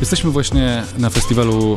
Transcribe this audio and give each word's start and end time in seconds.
Jesteśmy 0.00 0.30
właśnie 0.30 0.84
na 0.98 1.10
festiwalu 1.10 1.76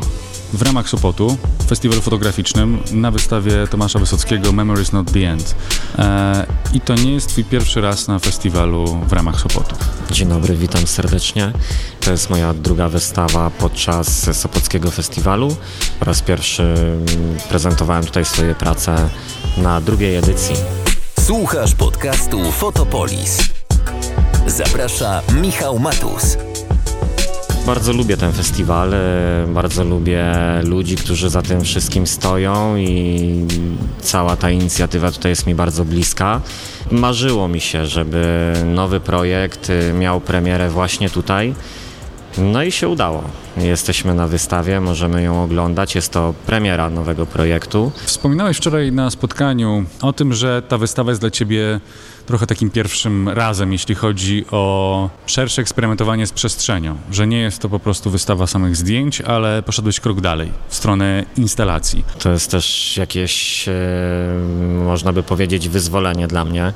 w 0.52 0.62
ramach 0.62 0.88
Sopotu, 0.88 1.36
festiwalu 1.68 2.00
fotograficznym, 2.00 2.82
na 2.92 3.10
wystawie 3.10 3.66
Tomasza 3.70 3.98
Wysockiego 3.98 4.52
Memories 4.52 4.92
Not 4.92 5.12
The 5.12 5.30
End. 5.30 5.54
E, 5.98 6.46
I 6.72 6.80
to 6.80 6.94
nie 6.94 7.12
jest 7.12 7.28
twój 7.28 7.44
pierwszy 7.44 7.80
raz 7.80 8.08
na 8.08 8.18
festiwalu 8.18 9.00
w 9.08 9.12
ramach 9.12 9.40
Sopotu. 9.40 9.76
Dzień 10.10 10.28
dobry, 10.28 10.56
witam 10.56 10.86
serdecznie. 10.86 11.52
To 12.00 12.10
jest 12.10 12.30
moja 12.30 12.54
druga 12.54 12.88
wystawa 12.88 13.50
podczas 13.50 14.36
Sopockiego 14.36 14.90
Festiwalu. 14.90 15.56
Po 15.98 16.04
raz 16.04 16.22
pierwszy 16.22 16.74
prezentowałem 17.48 18.04
tutaj 18.04 18.24
swoje 18.24 18.54
prace 18.54 19.08
na 19.56 19.80
drugiej 19.80 20.16
edycji. 20.16 20.56
Słuchasz 21.20 21.74
podcastu 21.74 22.52
Fotopolis. 22.52 23.38
Zaprasza 24.46 25.22
Michał 25.34 25.78
Matus. 25.78 26.36
Bardzo 27.66 27.92
lubię 27.92 28.16
ten 28.16 28.32
festiwal, 28.32 28.94
e, 28.94 29.46
bardzo 29.48 29.84
lubię 29.84 30.24
ludzi, 30.64 30.96
którzy 30.96 31.30
za 31.30 31.42
tym 31.42 31.64
wszystkim 31.64 32.06
stoją 32.06 32.76
i 32.76 33.46
cała 34.00 34.36
ta 34.36 34.50
inicjatywa 34.50 35.10
tutaj 35.10 35.32
jest 35.32 35.46
mi 35.46 35.54
bardzo 35.54 35.84
bliska. 35.84 36.40
Marzyło 36.90 37.48
mi 37.48 37.60
się, 37.60 37.86
żeby 37.86 38.52
nowy 38.64 39.00
projekt 39.00 39.70
e, 39.70 39.92
miał 39.92 40.20
premierę 40.20 40.70
właśnie 40.70 41.10
tutaj. 41.10 41.54
No 42.38 42.62
i 42.62 42.72
się 42.72 42.88
udało. 42.88 43.24
Jesteśmy 43.56 44.14
na 44.14 44.28
wystawie, 44.28 44.80
możemy 44.80 45.22
ją 45.22 45.44
oglądać. 45.44 45.94
Jest 45.94 46.12
to 46.12 46.34
premiera 46.46 46.90
nowego 46.90 47.26
projektu. 47.26 47.92
Wspominałeś 48.04 48.56
wczoraj 48.56 48.92
na 48.92 49.10
spotkaniu 49.10 49.84
o 50.02 50.12
tym, 50.12 50.34
że 50.34 50.62
ta 50.62 50.78
wystawa 50.78 51.10
jest 51.10 51.20
dla 51.20 51.30
ciebie 51.30 51.80
trochę 52.26 52.46
takim 52.46 52.70
pierwszym 52.70 53.28
razem, 53.28 53.72
jeśli 53.72 53.94
chodzi 53.94 54.44
o 54.50 55.10
szersze 55.26 55.62
eksperymentowanie 55.62 56.26
z 56.26 56.32
przestrzenią, 56.32 56.96
że 57.10 57.26
nie 57.26 57.38
jest 57.38 57.58
to 57.58 57.68
po 57.68 57.78
prostu 57.78 58.10
wystawa 58.10 58.46
samych 58.46 58.76
zdjęć, 58.76 59.20
ale 59.20 59.62
poszedłeś 59.62 60.00
krok 60.00 60.20
dalej 60.20 60.52
w 60.68 60.74
stronę 60.74 61.24
instalacji. 61.36 62.04
To 62.18 62.30
jest 62.32 62.50
też 62.50 62.96
jakieś, 62.96 63.68
e, 63.68 63.72
można 64.84 65.12
by 65.12 65.22
powiedzieć, 65.22 65.68
wyzwolenie 65.68 66.26
dla 66.26 66.44
mnie 66.44 66.72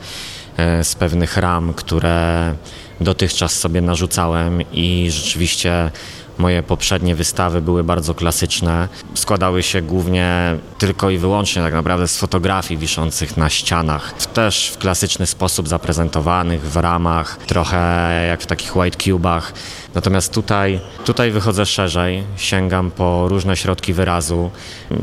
e, 0.56 0.84
z 0.84 0.94
pewnych 0.94 1.36
ram, 1.36 1.74
które 1.74 2.54
dotychczas 3.00 3.52
sobie 3.52 3.80
narzucałem 3.80 4.62
i 4.72 5.06
rzeczywiście 5.10 5.90
Moje 6.38 6.62
poprzednie 6.62 7.14
wystawy 7.14 7.62
były 7.62 7.84
bardzo 7.84 8.14
klasyczne. 8.14 8.88
Składały 9.14 9.62
się 9.62 9.82
głównie 9.82 10.56
tylko 10.78 11.10
i 11.10 11.18
wyłącznie 11.18 11.62
tak 11.62 11.74
naprawdę 11.74 12.08
z 12.08 12.16
fotografii 12.16 12.80
wiszących 12.80 13.36
na 13.36 13.50
ścianach. 13.50 14.12
Też 14.12 14.68
w 14.68 14.78
klasyczny 14.78 15.26
sposób 15.26 15.68
zaprezentowanych 15.68 16.62
w 16.62 16.76
ramach, 16.76 17.38
trochę 17.46 18.26
jak 18.28 18.42
w 18.42 18.46
takich 18.46 18.76
white 18.76 18.98
cubach. 18.98 19.52
Natomiast 19.96 20.32
tutaj, 20.34 20.80
tutaj 21.04 21.30
wychodzę 21.30 21.66
szerzej, 21.66 22.22
sięgam 22.36 22.90
po 22.90 23.28
różne 23.28 23.56
środki 23.56 23.92
wyrazu. 23.92 24.50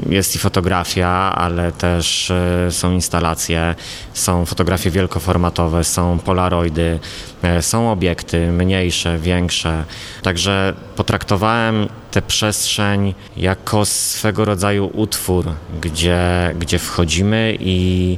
Jest 0.09 0.35
i 0.35 0.39
fotografia, 0.39 1.09
ale 1.35 1.71
też 1.71 2.31
e, 2.31 2.67
są 2.71 2.91
instalacje, 2.91 3.75
są 4.13 4.45
fotografie 4.45 4.91
wielkoformatowe, 4.91 5.83
są 5.83 6.19
polaroidy, 6.19 6.99
e, 7.43 7.61
są 7.61 7.91
obiekty 7.91 8.51
mniejsze, 8.51 9.17
większe. 9.19 9.83
Także 10.21 10.73
potraktowałem 10.95 11.87
tę 12.11 12.21
przestrzeń 12.21 13.13
jako 13.37 13.85
swego 13.85 14.45
rodzaju 14.45 14.91
utwór, 14.93 15.45
gdzie, 15.81 16.53
gdzie 16.59 16.79
wchodzimy 16.79 17.57
i, 17.59 18.17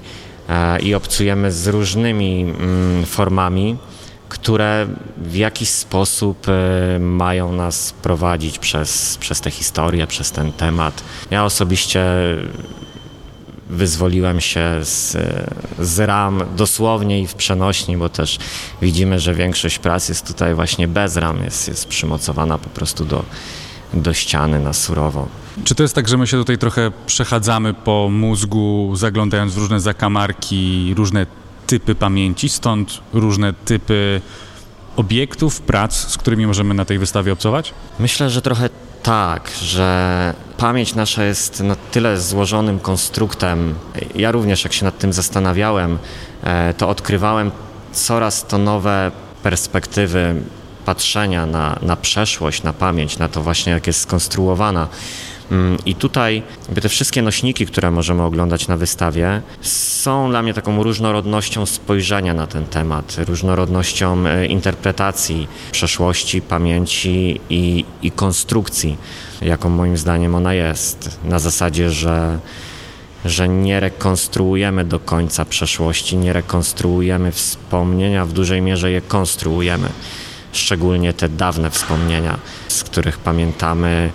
e, 0.49 0.79
i 0.79 0.95
obcujemy 0.95 1.51
z 1.51 1.67
różnymi 1.67 2.41
mm, 2.41 3.05
formami 3.05 3.77
które 4.29 4.87
w 5.17 5.35
jakiś 5.35 5.69
sposób 5.69 6.47
e, 6.47 6.99
mają 6.99 7.51
nas 7.51 7.93
prowadzić 8.01 8.59
przez, 8.59 9.17
przez 9.17 9.41
tę 9.41 9.51
historię, 9.51 10.07
przez 10.07 10.31
ten 10.31 10.51
temat. 10.51 11.03
Ja 11.31 11.45
osobiście 11.45 12.05
wyzwoliłem 13.69 14.41
się 14.41 14.79
z, 14.81 15.17
z 15.79 15.99
ram 15.99 16.43
dosłownie 16.55 17.21
i 17.21 17.27
w 17.27 17.33
przenośni, 17.33 17.97
bo 17.97 18.09
też 18.09 18.39
widzimy, 18.81 19.19
że 19.19 19.33
większość 19.33 19.79
prac 19.79 20.09
jest 20.09 20.27
tutaj 20.27 20.55
właśnie 20.55 20.87
bez 20.87 21.17
ram, 21.17 21.43
jest, 21.43 21.67
jest 21.67 21.87
przymocowana 21.87 22.57
po 22.57 22.69
prostu 22.69 23.05
do, 23.05 23.23
do 23.93 24.13
ściany 24.13 24.59
na 24.59 24.73
surowo. 24.73 25.27
Czy 25.63 25.75
to 25.75 25.83
jest 25.83 25.95
tak, 25.95 26.07
że 26.07 26.17
my 26.17 26.27
się 26.27 26.37
tutaj 26.37 26.57
trochę 26.57 26.91
przechadzamy 27.05 27.73
po 27.73 28.09
mózgu, 28.11 28.93
zaglądając 28.95 29.53
w 29.53 29.57
różne 29.57 29.79
zakamarki, 29.79 30.93
różne 30.97 31.25
typy 31.67 31.95
pamięci, 31.95 32.49
stąd 32.49 33.01
różne 33.13 33.53
typy 33.53 34.21
obiektów, 34.95 35.61
prac, 35.61 35.95
z 35.95 36.17
którymi 36.17 36.47
możemy 36.47 36.73
na 36.73 36.85
tej 36.85 36.99
wystawie 36.99 37.33
obcować? 37.33 37.73
Myślę, 37.99 38.29
że 38.29 38.41
trochę 38.41 38.69
tak, 39.03 39.51
że 39.61 40.33
pamięć 40.57 40.95
nasza 40.95 41.23
jest 41.23 41.59
na 41.59 41.75
tyle 41.75 42.21
złożonym 42.21 42.79
konstruktem. 42.79 43.75
Ja 44.15 44.31
również, 44.31 44.63
jak 44.63 44.73
się 44.73 44.85
nad 44.85 44.97
tym 44.97 45.13
zastanawiałem, 45.13 45.97
e, 46.43 46.73
to 46.73 46.89
odkrywałem 46.89 47.51
coraz 47.91 48.45
to 48.47 48.57
nowe 48.57 49.11
perspektywy 49.43 50.35
patrzenia 50.85 51.45
na, 51.45 51.79
na 51.81 51.95
przeszłość, 51.95 52.63
na 52.63 52.73
pamięć, 52.73 53.17
na 53.17 53.27
to 53.27 53.41
właśnie, 53.41 53.73
jak 53.73 53.87
jest 53.87 54.01
skonstruowana. 54.01 54.87
Mm, 55.51 55.77
I 55.85 55.95
tutaj 55.95 56.43
te 56.81 56.89
wszystkie 56.89 57.21
nośniki, 57.21 57.65
które 57.65 57.91
możemy 57.91 58.23
oglądać 58.23 58.67
na 58.67 58.77
wystawie, 58.77 59.41
są 59.61 60.29
dla 60.29 60.41
mnie 60.41 60.53
taką 60.53 60.83
różnorodnością 60.83 61.65
spojrzenia 61.65 62.33
na 62.33 62.47
ten 62.47 62.65
temat, 62.65 63.15
różnorodnością 63.27 64.27
e, 64.27 64.45
interpretacji 64.45 65.47
przeszłości, 65.71 66.41
pamięci 66.41 67.39
i, 67.49 67.85
i 68.01 68.11
konstrukcji, 68.11 68.97
jaką 69.41 69.69
moim 69.69 69.97
zdaniem 69.97 70.35
ona 70.35 70.53
jest. 70.53 71.19
Na 71.23 71.39
zasadzie, 71.39 71.91
że 71.91 72.39
że 73.25 73.49
nie 73.49 73.79
rekonstruujemy 73.79 74.85
do 74.85 74.99
końca 74.99 75.45
przeszłości, 75.45 76.17
nie 76.17 76.33
rekonstruujemy 76.33 77.31
wspomnień, 77.31 78.15
a 78.15 78.25
w 78.25 78.33
dużej 78.33 78.61
mierze 78.61 78.91
je 78.91 79.01
konstruujemy. 79.01 79.89
Szczególnie 80.51 81.13
te 81.13 81.29
dawne 81.29 81.69
wspomnienia, 81.69 82.37
z 82.67 82.83
których 82.83 83.17
pamiętamy 83.17 84.11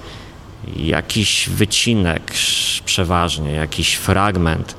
jakiś 0.77 1.49
wycinek 1.49 2.33
przeważnie, 2.85 3.53
jakiś 3.53 3.95
fragment. 3.95 4.77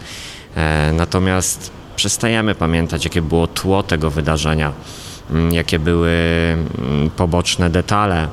E, 0.56 0.94
natomiast 0.94 1.72
przestajemy 1.96 2.56
pamiętać, 2.56 3.04
jakie 3.04 3.22
było 3.22 3.48
tło 3.48 3.84
tego 3.84 4.10
wydarzenia, 4.10 4.74
mm, 5.32 5.54
jakie 5.54 5.80
były 5.80 6.12
mm, 6.12 7.10
poboczne 7.10 7.70
detale. 7.70 8.28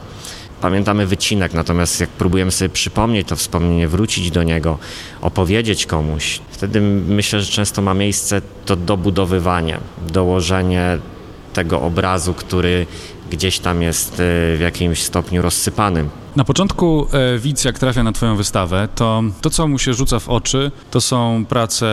Pamiętamy 0.60 1.06
wycinek, 1.06 1.54
natomiast 1.54 2.00
jak 2.00 2.10
próbujemy 2.10 2.50
sobie 2.50 2.68
przypomnieć 2.68 3.28
to 3.28 3.36
wspomnienie, 3.36 3.88
wrócić 3.88 4.30
do 4.30 4.42
niego, 4.42 4.78
opowiedzieć 5.20 5.86
komuś, 5.86 6.40
wtedy 6.50 6.80
myślę, 7.08 7.40
że 7.40 7.52
często 7.52 7.82
ma 7.82 7.94
miejsce 7.94 8.42
to 8.64 8.76
dobudowywanie, 8.76 9.78
dołożenie 10.08 10.98
tego 11.52 11.80
obrazu, 11.80 12.34
który 12.34 12.86
gdzieś 13.30 13.58
tam 13.58 13.82
jest 13.82 14.12
e, 14.12 14.16
w 14.56 14.58
jakimś 14.60 15.02
stopniu 15.02 15.42
rozsypanym. 15.42 16.08
Na 16.36 16.44
początku 16.44 17.06
e, 17.12 17.38
widz, 17.38 17.64
jak 17.64 17.78
trafia 17.78 18.02
na 18.02 18.12
Twoją 18.12 18.36
wystawę, 18.36 18.88
to 18.94 19.22
to, 19.40 19.50
co 19.50 19.68
mu 19.68 19.78
się 19.78 19.94
rzuca 19.94 20.18
w 20.18 20.28
oczy, 20.28 20.70
to 20.90 21.00
są 21.00 21.44
prace 21.48 21.86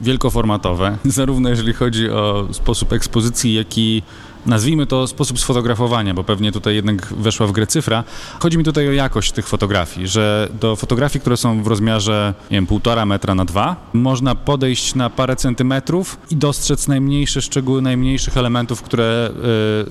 wielkoformatowe, 0.00 0.98
zarówno 1.04 1.48
jeżeli 1.48 1.72
chodzi 1.72 2.10
o 2.10 2.48
sposób 2.52 2.92
ekspozycji, 2.92 3.54
jak 3.54 3.78
i 3.78 4.02
nazwijmy 4.46 4.86
to 4.86 5.06
sposób 5.06 5.40
sfotografowania, 5.40 6.14
bo 6.14 6.24
pewnie 6.24 6.52
tutaj 6.52 6.74
jednak 6.74 7.06
weszła 7.14 7.46
w 7.46 7.52
grę 7.52 7.66
cyfra. 7.66 8.04
Chodzi 8.40 8.58
mi 8.58 8.64
tutaj 8.64 8.88
o 8.88 8.92
jakość 8.92 9.32
tych 9.32 9.48
fotografii, 9.48 10.08
że 10.08 10.48
do 10.60 10.76
fotografii, 10.76 11.20
które 11.20 11.36
są 11.36 11.62
w 11.62 11.66
rozmiarze, 11.66 12.34
nie 12.50 12.56
wiem, 12.56 12.66
półtora 12.66 13.06
metra 13.06 13.34
na 13.34 13.44
dwa, 13.44 13.76
można 13.92 14.34
podejść 14.34 14.94
na 14.94 15.10
parę 15.10 15.36
centymetrów 15.36 16.18
i 16.30 16.36
dostrzec 16.36 16.88
najmniejsze 16.88 17.42
szczegóły, 17.42 17.82
najmniejszych 17.82 18.36
elementów, 18.36 18.82
które 18.82 19.30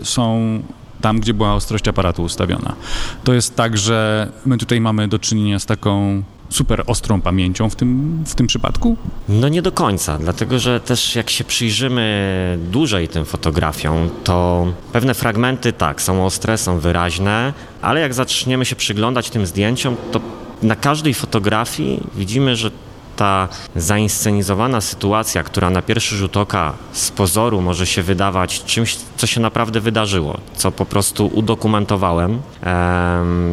y, 0.01 0.05
są 0.05 0.59
tam, 1.01 1.19
gdzie 1.19 1.33
była 1.33 1.53
ostrość 1.53 1.87
aparatu 1.87 2.23
ustawiona. 2.23 2.75
To 3.23 3.33
jest 3.33 3.55
tak, 3.55 3.77
że 3.77 4.27
my 4.45 4.57
tutaj 4.57 4.81
mamy 4.81 5.07
do 5.07 5.19
czynienia 5.19 5.59
z 5.59 5.65
taką 5.65 6.23
super 6.49 6.83
ostrą 6.87 7.21
pamięcią 7.21 7.69
w 7.69 7.75
tym, 7.75 8.23
w 8.27 8.35
tym 8.35 8.47
przypadku? 8.47 8.97
No 9.29 9.49
nie 9.49 9.61
do 9.61 9.71
końca, 9.71 10.17
dlatego 10.17 10.59
że 10.59 10.79
też 10.79 11.15
jak 11.15 11.29
się 11.29 11.43
przyjrzymy 11.43 12.59
dłużej 12.71 13.07
tym 13.07 13.25
fotografiom, 13.25 14.09
to 14.23 14.67
pewne 14.91 15.13
fragmenty 15.13 15.73
tak, 15.73 16.01
są 16.01 16.25
ostre, 16.25 16.57
są 16.57 16.79
wyraźne, 16.79 17.53
ale 17.81 18.01
jak 18.01 18.13
zaczniemy 18.13 18.65
się 18.65 18.75
przyglądać 18.75 19.29
tym 19.29 19.45
zdjęciom, 19.45 19.95
to 20.11 20.21
na 20.63 20.75
każdej 20.75 21.13
fotografii 21.13 21.99
widzimy, 22.15 22.55
że 22.55 22.71
ta 23.15 23.47
zainscenizowana 23.75 24.81
sytuacja, 24.81 25.43
która 25.43 25.69
na 25.69 25.81
pierwszy 25.81 26.15
rzut 26.15 26.37
oka 26.37 26.73
z 26.91 27.11
pozoru 27.11 27.61
może 27.61 27.87
się 27.87 28.03
wydawać 28.03 28.63
czymś, 28.63 28.97
co 29.17 29.27
się 29.27 29.41
naprawdę 29.41 29.81
wydarzyło, 29.81 30.37
co 30.55 30.71
po 30.71 30.85
prostu 30.85 31.27
udokumentowałem, 31.27 32.41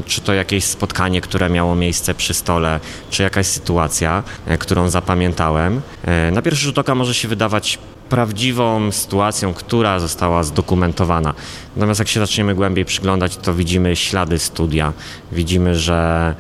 czy 0.06 0.20
to 0.20 0.32
jakieś 0.32 0.64
spotkanie, 0.64 1.20
które 1.20 1.50
miało 1.50 1.74
miejsce 1.74 2.14
przy 2.14 2.34
stole, 2.34 2.80
czy 3.10 3.22
jakaś 3.22 3.46
sytuacja, 3.46 4.22
e, 4.46 4.58
którą 4.58 4.88
zapamiętałem, 4.88 5.80
e, 6.04 6.30
na 6.30 6.42
pierwszy 6.42 6.64
rzut 6.64 6.78
oka 6.78 6.94
może 6.94 7.14
się 7.14 7.28
wydawać 7.28 7.78
prawdziwą 8.08 8.92
sytuacją, 8.92 9.54
która 9.54 9.98
została 9.98 10.42
zdokumentowana. 10.42 11.34
Natomiast 11.76 11.98
jak 12.00 12.08
się 12.08 12.20
zaczniemy 12.20 12.54
głębiej 12.54 12.84
przyglądać, 12.84 13.36
to 13.36 13.54
widzimy 13.54 13.96
ślady 13.96 14.38
studia. 14.38 14.92
Widzimy, 15.32 15.74
że 15.74 16.34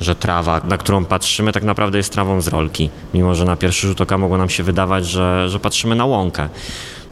że 0.00 0.14
trawa, 0.14 0.60
na 0.64 0.78
którą 0.78 1.04
patrzymy, 1.04 1.52
tak 1.52 1.62
naprawdę 1.62 1.98
jest 1.98 2.12
trawą 2.12 2.40
z 2.40 2.48
rolki. 2.48 2.90
Mimo, 3.14 3.34
że 3.34 3.44
na 3.44 3.56
pierwszy 3.56 3.86
rzut 3.86 4.00
oka 4.00 4.18
mogło 4.18 4.38
nam 4.38 4.48
się 4.48 4.62
wydawać, 4.62 5.06
że, 5.06 5.48
że 5.48 5.60
patrzymy 5.60 5.96
na 5.96 6.04
łąkę. 6.04 6.48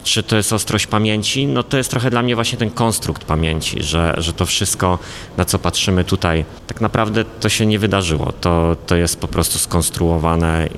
Czy 0.04 0.22
to 0.22 0.36
jest 0.36 0.52
ostrość 0.52 0.86
pamięci? 0.86 1.46
No 1.46 1.62
to 1.62 1.76
jest 1.76 1.90
trochę 1.90 2.10
dla 2.10 2.22
mnie 2.22 2.34
właśnie 2.34 2.58
ten 2.58 2.70
konstrukt 2.70 3.24
pamięci, 3.24 3.82
że, 3.82 4.14
że 4.18 4.32
to 4.32 4.46
wszystko, 4.46 4.98
na 5.36 5.44
co 5.44 5.58
patrzymy 5.58 6.04
tutaj, 6.04 6.44
tak 6.66 6.80
naprawdę 6.80 7.24
to 7.24 7.48
się 7.48 7.66
nie 7.66 7.78
wydarzyło. 7.78 8.32
To, 8.32 8.76
to 8.86 8.96
jest 8.96 9.20
po 9.20 9.28
prostu 9.28 9.58
skonstruowane 9.58 10.68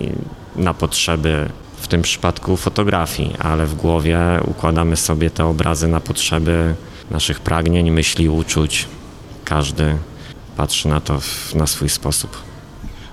na 0.56 0.74
potrzeby 0.74 1.48
w 1.76 1.88
tym 1.88 2.02
przypadku 2.02 2.56
fotografii, 2.56 3.34
ale 3.38 3.66
w 3.66 3.74
głowie 3.74 4.18
układamy 4.44 4.96
sobie 4.96 5.30
te 5.30 5.44
obrazy 5.44 5.88
na 5.88 6.00
potrzeby 6.00 6.74
naszych 7.10 7.40
pragnień, 7.40 7.90
myśli, 7.90 8.28
uczuć. 8.28 8.86
Każdy 9.44 9.96
patrzy 10.56 10.88
na 10.88 11.00
to 11.00 11.20
w, 11.20 11.54
na 11.54 11.66
swój 11.66 11.88
sposób. 11.88 12.36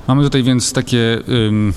Mamy 0.07 0.23
tutaj 0.23 0.43
więc 0.43 0.73
takie 0.73 1.19
ym, 1.29 1.73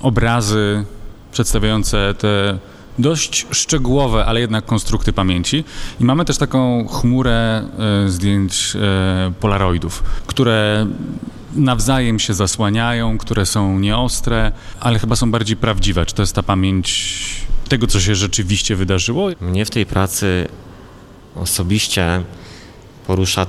obrazy 0.00 0.84
przedstawiające 1.32 2.14
te 2.18 2.58
dość 2.98 3.46
szczegółowe, 3.50 4.24
ale 4.24 4.40
jednak 4.40 4.66
konstrukty 4.66 5.12
pamięci. 5.12 5.64
I 6.00 6.04
mamy 6.04 6.24
też 6.24 6.38
taką 6.38 6.88
chmurę 6.88 7.62
y, 8.06 8.10
zdjęć 8.10 8.76
y, 8.76 9.32
polaroidów, 9.40 10.02
które 10.26 10.86
nawzajem 11.54 12.18
się 12.18 12.34
zasłaniają, 12.34 13.18
które 13.18 13.46
są 13.46 13.78
nieostre, 13.78 14.52
ale 14.80 14.98
chyba 14.98 15.16
są 15.16 15.30
bardziej 15.30 15.56
prawdziwe. 15.56 16.06
Czy 16.06 16.14
to 16.14 16.22
jest 16.22 16.34
ta 16.34 16.42
pamięć 16.42 17.48
tego, 17.68 17.86
co 17.86 18.00
się 18.00 18.14
rzeczywiście 18.14 18.76
wydarzyło? 18.76 19.28
Mnie 19.40 19.64
w 19.64 19.70
tej 19.70 19.86
pracy 19.86 20.48
osobiście 21.36 22.22
porusza 23.06 23.46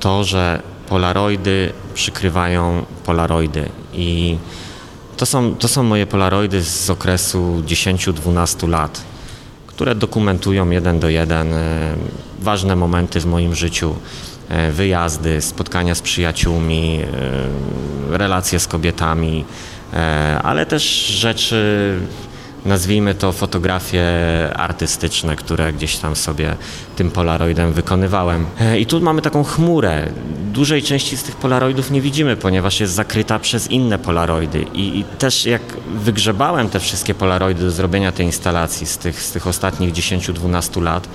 to, 0.00 0.24
że 0.24 0.62
polaroidy 0.88 1.72
przykrywają 1.94 2.84
polaroidy 3.04 3.68
i 3.92 4.36
to 5.16 5.26
są, 5.26 5.54
to 5.54 5.68
są 5.68 5.82
moje 5.82 6.06
polaroidy 6.06 6.62
z 6.62 6.90
okresu 6.90 7.62
10-12 7.66 8.68
lat, 8.68 9.00
które 9.66 9.94
dokumentują 9.94 10.70
jeden 10.70 11.00
do 11.00 11.08
jeden 11.08 11.52
e, 11.52 11.94
ważne 12.40 12.76
momenty 12.76 13.20
w 13.20 13.26
moim 13.26 13.54
życiu. 13.54 13.94
E, 14.48 14.72
wyjazdy, 14.72 15.40
spotkania 15.42 15.94
z 15.94 16.02
przyjaciółmi, 16.02 17.00
e, 18.12 18.18
relacje 18.18 18.60
z 18.60 18.66
kobietami, 18.66 19.44
ale 20.42 20.66
też 20.66 21.06
rzeczy 21.06 22.00
nazwijmy 22.68 23.14
to 23.14 23.32
fotografie 23.32 24.04
artystyczne, 24.56 25.36
które 25.36 25.72
gdzieś 25.72 25.96
tam 25.96 26.16
sobie 26.16 26.56
tym 26.96 27.10
polaroidem 27.10 27.72
wykonywałem. 27.72 28.46
E, 28.60 28.78
I 28.80 28.86
tu 28.86 29.00
mamy 29.00 29.22
taką 29.22 29.44
chmurę. 29.44 30.08
Dużej 30.52 30.82
części 30.82 31.16
z 31.16 31.22
tych 31.22 31.36
polaroidów 31.36 31.90
nie 31.90 32.00
widzimy, 32.00 32.36
ponieważ 32.36 32.80
jest 32.80 32.92
zakryta 32.92 33.38
przez 33.38 33.70
inne 33.70 33.98
polaroidy. 33.98 34.64
I, 34.74 34.98
i 34.98 35.04
też 35.04 35.46
jak 35.46 35.62
wygrzebałem 35.94 36.68
te 36.68 36.80
wszystkie 36.80 37.14
polaroidy 37.14 37.64
do 37.64 37.70
zrobienia 37.70 38.12
tej 38.12 38.26
instalacji 38.26 38.86
z 38.86 38.98
tych, 38.98 39.22
z 39.22 39.32
tych 39.32 39.46
ostatnich 39.46 39.92
10-12 39.92 40.82
lat, 40.82 41.08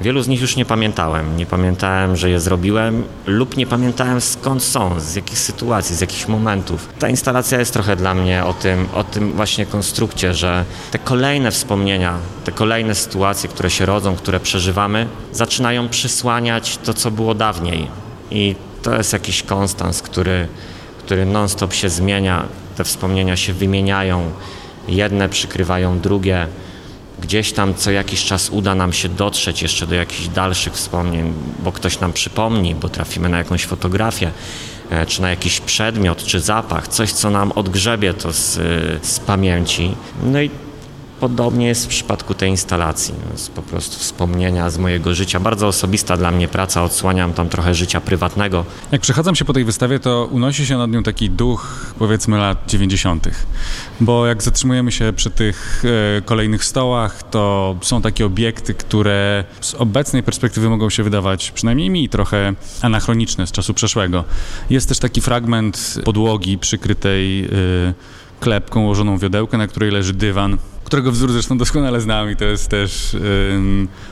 Wielu 0.00 0.22
z 0.22 0.28
nich 0.28 0.40
już 0.40 0.56
nie 0.56 0.64
pamiętałem. 0.64 1.36
Nie 1.36 1.46
pamiętałem, 1.46 2.16
że 2.16 2.30
je 2.30 2.40
zrobiłem, 2.40 3.04
lub 3.26 3.56
nie 3.56 3.66
pamiętałem 3.66 4.20
skąd 4.20 4.62
są, 4.62 5.00
z 5.00 5.14
jakich 5.14 5.38
sytuacji, 5.38 5.96
z 5.96 6.00
jakich 6.00 6.28
momentów. 6.28 6.88
Ta 6.98 7.08
instalacja 7.08 7.58
jest 7.58 7.72
trochę 7.72 7.96
dla 7.96 8.14
mnie 8.14 8.44
o 8.44 8.52
tym, 8.52 8.86
o 8.94 9.04
tym 9.04 9.32
właśnie 9.32 9.66
konstrukcie, 9.66 10.34
że 10.34 10.64
te 10.90 10.98
kolejne 10.98 11.50
wspomnienia, 11.50 12.18
te 12.44 12.52
kolejne 12.52 12.94
sytuacje, 12.94 13.48
które 13.48 13.70
się 13.70 13.86
rodzą, 13.86 14.16
które 14.16 14.40
przeżywamy, 14.40 15.06
zaczynają 15.32 15.88
przysłaniać 15.88 16.78
to, 16.78 16.94
co 16.94 17.10
było 17.10 17.34
dawniej. 17.34 17.86
I 18.30 18.54
to 18.82 18.94
jest 18.94 19.12
jakiś 19.12 19.42
konstans, 19.42 20.02
który, 20.02 20.48
który 20.98 21.26
non-stop 21.26 21.72
się 21.74 21.88
zmienia. 21.88 22.44
Te 22.76 22.84
wspomnienia 22.84 23.36
się 23.36 23.52
wymieniają, 23.52 24.30
jedne 24.88 25.28
przykrywają 25.28 26.00
drugie 26.00 26.46
gdzieś 27.20 27.52
tam 27.52 27.74
co 27.74 27.90
jakiś 27.90 28.24
czas 28.24 28.50
uda 28.50 28.74
nam 28.74 28.92
się 28.92 29.08
dotrzeć 29.08 29.62
jeszcze 29.62 29.86
do 29.86 29.94
jakichś 29.94 30.28
dalszych 30.28 30.72
wspomnień, 30.72 31.32
bo 31.64 31.72
ktoś 31.72 32.00
nam 32.00 32.12
przypomni, 32.12 32.74
bo 32.74 32.88
trafimy 32.88 33.28
na 33.28 33.38
jakąś 33.38 33.66
fotografię, 33.66 34.30
e, 34.90 35.06
czy 35.06 35.22
na 35.22 35.30
jakiś 35.30 35.60
przedmiot, 35.60 36.24
czy 36.24 36.40
zapach, 36.40 36.88
coś, 36.88 37.12
co 37.12 37.30
nam 37.30 37.52
odgrzebie 37.52 38.14
to 38.14 38.32
z, 38.32 38.58
z 39.06 39.20
pamięci. 39.20 39.94
No 40.22 40.40
i 40.40 40.50
Podobnie 41.20 41.66
jest 41.66 41.84
w 41.84 41.88
przypadku 41.88 42.34
tej 42.34 42.50
instalacji. 42.50 43.14
To 43.26 43.32
jest 43.32 43.52
po 43.52 43.62
prostu 43.62 43.98
wspomnienia 43.98 44.70
z 44.70 44.78
mojego 44.78 45.14
życia. 45.14 45.40
Bardzo 45.40 45.66
osobista 45.66 46.16
dla 46.16 46.30
mnie 46.30 46.48
praca, 46.48 46.82
odsłaniam 46.82 47.32
tam 47.32 47.48
trochę 47.48 47.74
życia 47.74 48.00
prywatnego. 48.00 48.64
Jak 48.92 49.00
przechadzam 49.00 49.34
się 49.34 49.44
po 49.44 49.52
tej 49.52 49.64
wystawie, 49.64 49.98
to 49.98 50.28
unosi 50.30 50.66
się 50.66 50.78
nad 50.78 50.90
nią 50.90 51.02
taki 51.02 51.30
duch, 51.30 51.94
powiedzmy, 51.98 52.38
lat 52.38 52.58
90. 52.66 53.28
Bo 54.00 54.26
jak 54.26 54.42
zatrzymujemy 54.42 54.92
się 54.92 55.12
przy 55.16 55.30
tych 55.30 55.82
e, 56.18 56.22
kolejnych 56.22 56.64
stołach, 56.64 57.22
to 57.22 57.76
są 57.80 58.02
takie 58.02 58.26
obiekty, 58.26 58.74
które 58.74 59.44
z 59.60 59.74
obecnej 59.74 60.22
perspektywy 60.22 60.68
mogą 60.70 60.90
się 60.90 61.02
wydawać, 61.02 61.50
przynajmniej 61.50 61.90
mi, 61.90 62.08
trochę 62.08 62.54
anachroniczne 62.82 63.46
z 63.46 63.52
czasu 63.52 63.74
przeszłego. 63.74 64.24
Jest 64.70 64.88
też 64.88 64.98
taki 64.98 65.20
fragment 65.20 65.94
podłogi 66.04 66.58
przykrytej 66.58 67.44
e, 67.44 67.48
klepką 68.40 68.80
ułożoną 68.80 69.18
wiodełkę, 69.18 69.58
na 69.58 69.66
której 69.66 69.90
leży 69.90 70.12
dywan 70.12 70.58
którego 70.88 71.12
wzór 71.12 71.32
zresztą 71.32 71.58
doskonale 71.58 72.00
znam 72.00 72.30
i 72.30 72.36
to 72.36 72.44
jest 72.44 72.68
też 72.68 73.16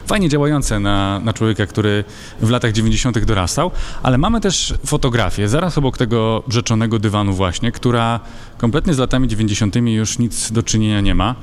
fajnie 0.06 0.28
działające 0.28 0.80
na, 0.80 1.20
na 1.20 1.32
człowieka, 1.32 1.66
który 1.66 2.04
w 2.40 2.50
latach 2.50 2.72
90. 2.72 3.24
dorastał, 3.24 3.70
ale 4.02 4.18
mamy 4.18 4.40
też 4.40 4.74
fotografię 4.86 5.48
zaraz 5.48 5.78
obok 5.78 5.98
tego 5.98 6.42
rzeczonego 6.48 6.98
dywanu 6.98 7.32
właśnie, 7.32 7.72
która 7.72 8.20
kompletnie 8.58 8.94
z 8.94 8.98
latami 8.98 9.28
90. 9.28 9.76
już 9.76 10.18
nic 10.18 10.52
do 10.52 10.62
czynienia 10.62 11.00
nie 11.00 11.14
ma, 11.14 11.34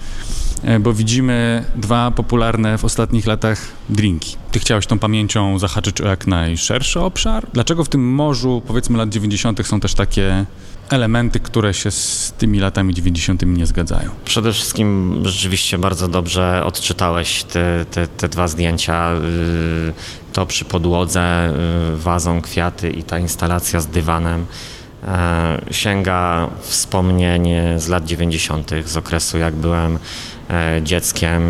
e, 0.63 0.79
bo 0.79 0.93
widzimy 0.93 1.65
dwa 1.75 2.11
popularne 2.11 2.77
w 2.77 2.85
ostatnich 2.85 3.25
latach 3.25 3.61
drinki. 3.89 4.35
Ty 4.51 4.59
chciałeś 4.59 4.87
tą 4.87 4.99
pamięcią 4.99 5.59
zahaczyć 5.59 6.01
o 6.01 6.07
jak 6.07 6.27
najszerszy 6.27 6.99
obszar? 6.99 7.47
Dlaczego 7.53 7.83
w 7.83 7.89
tym 7.89 8.13
morzu, 8.13 8.61
powiedzmy 8.67 8.97
lat 8.97 9.09
90. 9.09 9.67
są 9.67 9.79
też 9.79 9.93
takie 9.93 10.45
elementy, 10.93 11.39
które 11.39 11.73
się 11.73 11.91
z 11.91 12.33
tymi 12.37 12.59
latami 12.59 12.93
90. 12.93 13.41
nie 13.45 13.65
zgadzają. 13.65 14.09
Przede 14.25 14.53
wszystkim 14.53 15.19
rzeczywiście 15.25 15.77
bardzo 15.77 16.07
dobrze 16.07 16.63
odczytałeś 16.65 17.43
te, 17.43 17.85
te, 17.91 18.07
te 18.07 18.29
dwa 18.29 18.47
zdjęcia. 18.47 19.13
Y, 19.13 19.93
to 20.33 20.45
przy 20.45 20.65
podłodze, 20.65 21.53
y, 21.93 21.97
wazą, 21.97 22.41
kwiaty 22.41 22.89
i 22.89 23.03
ta 23.03 23.19
instalacja 23.19 23.79
z 23.79 23.87
dywanem 23.87 24.45
e, 25.03 25.61
sięga 25.71 26.49
wspomnień 26.61 27.49
z 27.77 27.87
lat 27.87 28.05
90., 28.05 28.71
z 28.85 28.97
okresu 28.97 29.37
jak 29.37 29.55
byłem 29.55 29.99
dzieckiem. 30.83 31.41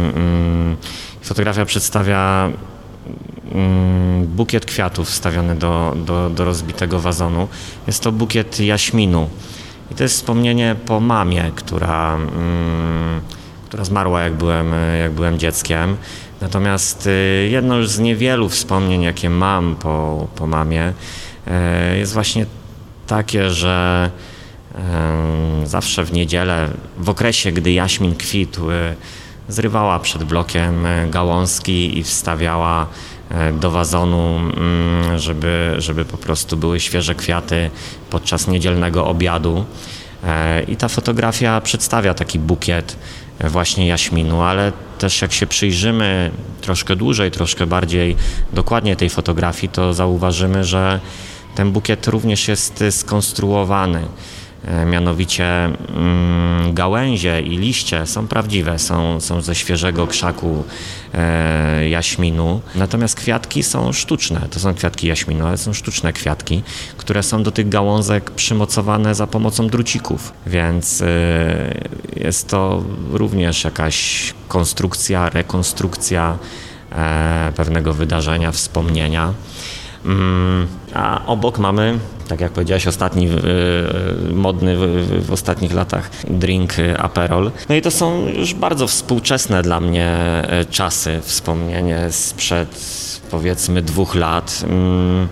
Fotografia 1.21 1.65
przedstawia 1.65 2.51
bukiet 4.25 4.65
kwiatów 4.65 5.07
wstawiony 5.07 5.55
do, 5.55 5.93
do, 6.05 6.29
do 6.29 6.45
rozbitego 6.45 6.99
wazonu. 6.99 7.47
Jest 7.87 8.03
to 8.03 8.11
bukiet 8.11 8.59
jaśminu. 8.59 9.29
I 9.91 9.95
to 9.95 10.03
jest 10.03 10.15
wspomnienie 10.15 10.75
po 10.85 10.99
mamie, 10.99 11.51
która, 11.55 12.15
mm, 12.15 13.21
która 13.67 13.83
zmarła 13.83 14.21
jak 14.21 14.33
byłem, 14.33 14.67
jak 14.99 15.11
byłem 15.11 15.39
dzieckiem. 15.39 15.97
Natomiast 16.43 17.07
y, 17.07 17.49
jedno 17.51 17.83
z 17.83 17.99
niewielu 17.99 18.49
wspomnień, 18.49 19.01
jakie 19.01 19.29
mam 19.29 19.75
po, 19.75 20.27
po 20.35 20.47
mamie, 20.47 20.93
y, 21.93 21.97
jest 21.97 22.13
właśnie 22.13 22.45
takie, 23.07 23.49
że 23.49 24.09
y, 25.63 25.67
zawsze 25.67 26.05
w 26.05 26.13
niedzielę, 26.13 26.69
w 26.97 27.09
okresie, 27.09 27.51
gdy 27.51 27.71
jaśmin 27.71 28.15
kwitł, 28.15 28.61
zrywała 29.47 29.99
przed 29.99 30.23
blokiem 30.23 30.85
gałązki 31.09 31.99
i 31.99 32.03
wstawiała 32.03 32.87
do 33.59 33.71
wazonu, 33.71 34.37
mm, 34.37 35.19
żeby, 35.19 35.75
żeby 35.77 36.05
po 36.05 36.17
prostu 36.17 36.57
były 36.57 36.79
świeże 36.79 37.15
kwiaty 37.15 37.71
podczas 38.09 38.47
niedzielnego 38.47 39.07
obiadu. 39.07 39.65
E, 40.23 40.63
I 40.63 40.75
ta 40.75 40.87
fotografia 40.87 41.61
przedstawia 41.61 42.13
taki 42.13 42.39
bukiet 42.39 42.95
właśnie 43.39 43.87
jaśminu, 43.87 44.41
ale 44.41 44.71
też 44.97 45.21
jak 45.21 45.33
się 45.33 45.47
przyjrzymy 45.47 46.31
troszkę 46.61 46.95
dłużej, 46.95 47.31
troszkę 47.31 47.65
bardziej 47.65 48.15
dokładnie 48.53 48.95
tej 48.95 49.09
fotografii, 49.09 49.69
to 49.69 49.93
zauważymy, 49.93 50.63
że 50.63 50.99
ten 51.55 51.71
bukiet 51.71 52.07
również 52.07 52.47
jest 52.47 52.83
skonstruowany. 52.91 54.01
E, 54.67 54.85
mianowicie 54.85 55.45
mm, 55.45 56.73
gałęzie 56.73 57.41
i 57.41 57.57
liście 57.57 58.05
są 58.05 58.27
prawdziwe, 58.27 58.79
są, 58.79 59.21
są 59.21 59.41
ze 59.41 59.55
świeżego 59.55 60.07
krzaku 60.07 60.63
e, 61.13 61.89
jaśminu, 61.89 62.61
natomiast 62.75 63.15
kwiatki 63.15 63.63
są 63.63 63.93
sztuczne. 63.93 64.47
To 64.51 64.59
są 64.59 64.73
kwiatki 64.73 65.07
jaśminu, 65.07 65.47
ale 65.47 65.57
są 65.57 65.73
sztuczne 65.73 66.13
kwiatki, 66.13 66.63
które 66.97 67.23
są 67.23 67.43
do 67.43 67.51
tych 67.51 67.69
gałązek 67.69 68.31
przymocowane 68.31 69.15
za 69.15 69.27
pomocą 69.27 69.67
drucików, 69.67 70.33
więc 70.47 71.01
e, 71.01 71.07
jest 72.15 72.49
to 72.49 72.83
również 73.11 73.63
jakaś 73.63 74.33
konstrukcja, 74.47 75.29
rekonstrukcja 75.29 76.37
pewnego 77.55 77.93
wydarzenia, 77.93 78.51
wspomnienia. 78.51 79.33
A 80.93 81.25
obok 81.25 81.59
mamy, 81.59 81.99
tak 82.27 82.41
jak 82.41 82.51
powiedziałeś, 82.51 82.87
ostatni 82.87 83.29
modny 84.33 84.77
w, 84.77 85.25
w, 85.27 85.31
ostatnich 85.31 85.73
latach 85.73 86.09
drink 86.29 86.73
Aperol. 86.97 87.51
No 87.69 87.75
i 87.75 87.81
to 87.81 87.91
są 87.91 88.27
już 88.27 88.53
bardzo 88.53 88.87
współczesne 88.87 89.61
dla 89.61 89.79
mnie 89.79 90.07
e, 90.07 90.65
czasy, 90.65 91.19
wspomnienie 91.21 92.11
sprzed 92.11 92.85
powiedzmy 93.31 93.81
dwóch 93.81 94.15
lat. 94.15 94.63
Mm. 94.69 95.27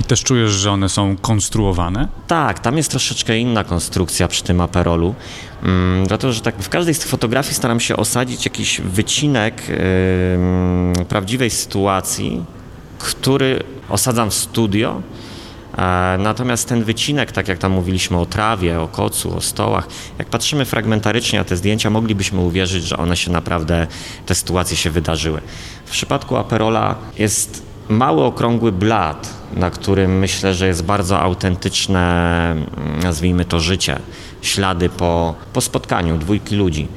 I 0.00 0.04
też 0.04 0.22
czujesz, 0.22 0.50
że 0.50 0.70
one 0.70 0.88
są 0.88 1.16
konstruowane? 1.16 2.08
Tak, 2.26 2.58
tam 2.58 2.76
jest 2.76 2.90
troszeczkę 2.90 3.38
inna 3.38 3.64
konstrukcja 3.64 4.28
przy 4.28 4.42
tym 4.42 4.60
aperolu. 4.60 5.14
Mm, 5.62 6.06
dlatego, 6.06 6.32
że 6.32 6.40
tak 6.40 6.62
w 6.62 6.68
każdej 6.68 6.94
z 6.94 6.98
tych 6.98 7.08
fotografii 7.08 7.54
staram 7.54 7.80
się 7.80 7.96
osadzić 7.96 8.44
jakiś 8.44 8.80
wycinek 8.80 9.62
yy, 9.68 11.04
prawdziwej 11.04 11.50
sytuacji, 11.50 12.44
który 12.98 13.62
osadzam 13.90 14.30
w 14.30 14.34
studio. 14.34 15.02
E, 15.78 16.16
natomiast 16.18 16.68
ten 16.68 16.84
wycinek, 16.84 17.32
tak 17.32 17.48
jak 17.48 17.58
tam 17.58 17.72
mówiliśmy 17.72 18.18
o 18.18 18.26
trawie, 18.26 18.80
o 18.80 18.88
kocu, 18.88 19.36
o 19.36 19.40
stołach, 19.40 19.88
jak 20.18 20.28
patrzymy 20.28 20.64
fragmentarycznie 20.64 21.38
na 21.38 21.44
te 21.44 21.56
zdjęcia, 21.56 21.90
moglibyśmy 21.90 22.40
uwierzyć, 22.40 22.84
że 22.84 22.96
one 22.96 23.16
się 23.16 23.32
naprawdę, 23.32 23.86
te 24.26 24.34
sytuacje 24.34 24.76
się 24.76 24.90
wydarzyły. 24.90 25.40
W 25.86 25.90
przypadku 25.90 26.36
Aperola 26.36 26.94
jest 27.18 27.62
mały, 27.88 28.24
okrągły 28.24 28.72
blat, 28.72 29.34
na 29.52 29.70
którym 29.70 30.18
myślę, 30.18 30.54
że 30.54 30.66
jest 30.66 30.84
bardzo 30.84 31.20
autentyczne, 31.20 32.56
nazwijmy 33.02 33.44
to 33.44 33.60
życie, 33.60 33.98
ślady 34.42 34.88
po, 34.88 35.34
po 35.52 35.60
spotkaniu 35.60 36.18
dwójki 36.18 36.56
ludzi. 36.56 36.88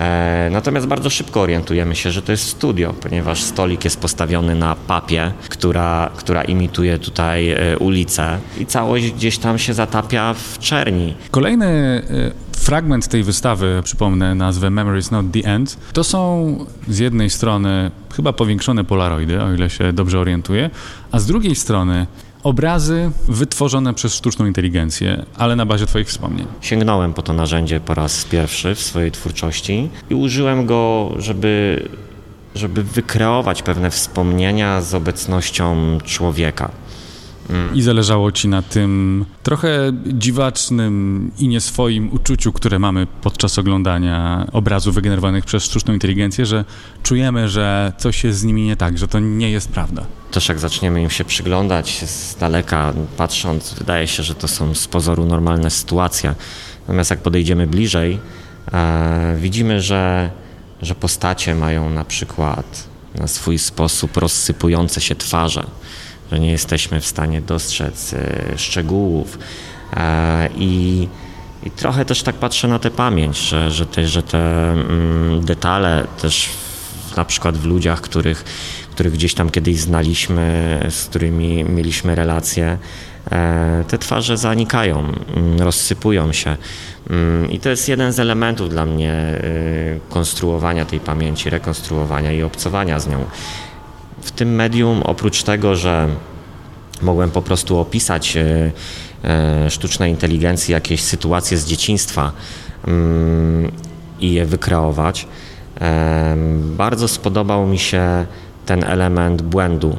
E, 0.00 0.48
natomiast 0.52 0.86
bardzo 0.86 1.10
szybko 1.10 1.40
orientujemy 1.40 1.96
się, 1.96 2.10
że 2.10 2.22
to 2.22 2.32
jest 2.32 2.48
studio, 2.48 2.94
ponieważ 3.02 3.42
stolik 3.42 3.84
jest 3.84 4.00
postawiony 4.00 4.54
na 4.54 4.74
papie, 4.74 5.32
która, 5.48 6.10
która 6.16 6.42
imituje 6.42 6.98
tutaj 6.98 7.50
e, 7.50 7.78
ulicę 7.78 8.38
i 8.58 8.66
całość 8.66 9.10
gdzieś 9.10 9.38
tam 9.38 9.58
się 9.58 9.74
zatapia 9.74 10.34
w 10.34 10.58
czerni. 10.58 11.14
Kolejny 11.30 11.66
e, 11.66 12.52
fragment 12.62 13.08
tej 13.08 13.22
wystawy, 13.22 13.80
przypomnę 13.84 14.34
nazwę 14.34 14.70
Memories 14.70 15.10
Not 15.10 15.26
the 15.32 15.48
End, 15.48 15.76
to 15.92 16.04
są 16.04 16.56
z 16.88 16.98
jednej 16.98 17.30
strony 17.30 17.90
chyba 18.16 18.32
powiększone 18.32 18.84
polaroidy, 18.84 19.42
o 19.42 19.54
ile 19.54 19.70
się 19.70 19.92
dobrze 19.92 20.18
orientuję, 20.18 20.70
a 21.12 21.18
z 21.18 21.26
drugiej 21.26 21.54
strony 21.54 22.06
obrazy 22.42 23.10
wytworzone 23.28 23.94
przez 23.94 24.14
sztuczną 24.14 24.46
inteligencję, 24.46 25.24
ale 25.36 25.56
na 25.56 25.66
bazie 25.66 25.86
Twoich 25.86 26.08
wspomnień. 26.08 26.46
Sięgnąłem 26.60 27.14
po 27.14 27.22
to 27.22 27.32
narzędzie 27.32 27.80
po 27.80 27.94
raz 27.94 28.24
pierwszy 28.24 28.74
w 28.74 28.80
swojej 28.80 29.10
twórczości 29.10 29.88
i 30.10 30.14
użyłem 30.14 30.66
go, 30.66 31.12
żeby, 31.18 31.82
żeby 32.54 32.82
wykreować 32.82 33.62
pewne 33.62 33.90
wspomnienia 33.90 34.80
z 34.80 34.94
obecnością 34.94 35.98
człowieka. 36.04 36.70
I 37.74 37.82
zależało 37.82 38.32
ci 38.32 38.48
na 38.48 38.62
tym 38.62 39.24
trochę 39.42 39.92
dziwacznym 40.06 41.30
i 41.38 41.48
nieswoim 41.48 42.12
uczuciu, 42.12 42.52
które 42.52 42.78
mamy 42.78 43.06
podczas 43.22 43.58
oglądania 43.58 44.46
obrazów 44.52 44.94
wygenerowanych 44.94 45.44
przez 45.44 45.64
sztuczną 45.64 45.94
inteligencję, 45.94 46.46
że 46.46 46.64
czujemy, 47.02 47.48
że 47.48 47.92
coś 47.98 48.24
jest 48.24 48.38
z 48.38 48.44
nimi 48.44 48.62
nie 48.62 48.76
tak, 48.76 48.98
że 48.98 49.08
to 49.08 49.20
nie 49.20 49.50
jest 49.50 49.68
prawda. 49.68 50.06
Też 50.30 50.48
jak 50.48 50.58
zaczniemy 50.58 51.02
im 51.02 51.10
się 51.10 51.24
przyglądać 51.24 52.04
z 52.04 52.36
daleka, 52.36 52.92
patrząc, 53.16 53.74
wydaje 53.74 54.06
się, 54.06 54.22
że 54.22 54.34
to 54.34 54.48
są 54.48 54.74
z 54.74 54.88
pozoru 54.88 55.26
normalne 55.26 55.70
sytuacje. 55.70 56.34
Natomiast 56.80 57.10
jak 57.10 57.20
podejdziemy 57.20 57.66
bliżej, 57.66 58.18
e, 58.72 59.36
widzimy, 59.40 59.80
że, 59.80 60.30
że 60.82 60.94
postacie 60.94 61.54
mają 61.54 61.90
na 61.90 62.04
przykład 62.04 62.88
na 63.14 63.26
swój 63.26 63.58
sposób 63.58 64.16
rozsypujące 64.16 65.00
się 65.00 65.14
twarze 65.14 65.66
że 66.32 66.40
nie 66.40 66.50
jesteśmy 66.50 67.00
w 67.00 67.06
stanie 67.06 67.40
dostrzec 67.40 68.14
e, 68.14 68.58
szczegółów. 68.58 69.38
E, 69.96 70.48
I, 70.56 71.08
i 71.62 71.70
trochę 71.70 72.04
też 72.04 72.22
tak 72.22 72.34
patrzę 72.34 72.68
na 72.68 72.78
tę 72.78 72.90
pamięć, 72.90 73.36
że, 73.36 73.70
że, 73.70 73.86
te, 73.86 74.06
że 74.06 74.22
te 74.22 74.72
mm, 74.72 75.44
detale 75.44 76.06
też 76.22 76.50
na 77.16 77.24
przykład 77.24 77.56
w 77.58 77.64
ludziach, 77.64 78.00
których, 78.00 78.44
których 78.90 79.12
gdzieś 79.12 79.34
tam 79.34 79.50
kiedyś 79.50 79.80
znaliśmy, 79.80 80.78
z 80.90 81.04
którymi 81.04 81.64
mieliśmy 81.64 82.14
relacje, 82.14 82.78
e, 83.30 83.84
te 83.88 83.98
twarze 83.98 84.36
zanikają, 84.36 84.98
mm, 85.36 85.60
rozsypują 85.60 86.32
się. 86.32 86.56
Mm, 87.10 87.50
I 87.50 87.60
to 87.60 87.68
jest 87.68 87.88
jeden 87.88 88.12
z 88.12 88.20
elementów 88.20 88.70
dla 88.70 88.86
mnie 88.86 89.14
konstruowania 90.08 90.84
tej 90.84 91.00
pamięci, 91.00 91.50
rekonstruowania 91.50 92.32
i 92.32 92.42
obcowania 92.42 93.00
z 93.00 93.08
nią. 93.08 93.24
W 94.22 94.30
tym 94.30 94.54
medium, 94.54 95.02
oprócz 95.02 95.42
tego, 95.42 95.76
że 95.76 96.08
mogłem 97.02 97.30
po 97.30 97.42
prostu 97.42 97.78
opisać 97.78 98.36
e, 98.36 98.72
e, 99.24 99.70
sztucznej 99.70 100.10
inteligencji 100.10 100.72
jakieś 100.72 101.02
sytuacje 101.02 101.58
z 101.58 101.66
dzieciństwa 101.66 102.32
mm, 102.86 103.72
i 104.20 104.32
je 104.32 104.46
wykreować, 104.46 105.26
bardzo 106.76 107.08
spodobał 107.08 107.66
mi 107.66 107.78
się 107.78 108.26
ten 108.66 108.84
element 108.84 109.42
błędu, 109.42 109.96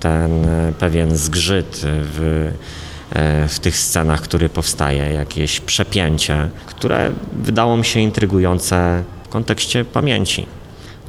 ten 0.00 0.44
e, 0.44 0.72
pewien 0.78 1.16
zgrzyt 1.16 1.80
w, 1.84 2.50
w 3.48 3.58
tych 3.58 3.76
scenach, 3.76 4.20
który 4.20 4.48
powstaje, 4.48 5.12
jakieś 5.12 5.60
przepięcie, 5.60 6.50
które 6.66 7.10
wydało 7.32 7.76
mi 7.76 7.84
się 7.84 8.00
intrygujące 8.00 9.02
w 9.24 9.28
kontekście 9.28 9.84
pamięci. 9.84 10.46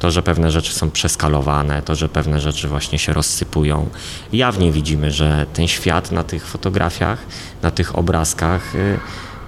To, 0.02 0.10
że 0.10 0.22
pewne 0.22 0.50
rzeczy 0.50 0.72
są 0.72 0.90
przeskalowane, 0.90 1.82
to, 1.82 1.94
że 1.94 2.08
pewne 2.08 2.40
rzeczy 2.40 2.68
właśnie 2.68 2.98
się 2.98 3.12
rozsypują. 3.12 3.88
Jawnie 4.32 4.72
widzimy, 4.72 5.10
że 5.10 5.46
ten 5.54 5.68
świat 5.68 6.12
na 6.12 6.24
tych 6.24 6.46
fotografiach, 6.46 7.18
na 7.62 7.70
tych 7.70 7.98
obrazkach 7.98 8.74
y, 8.74 8.98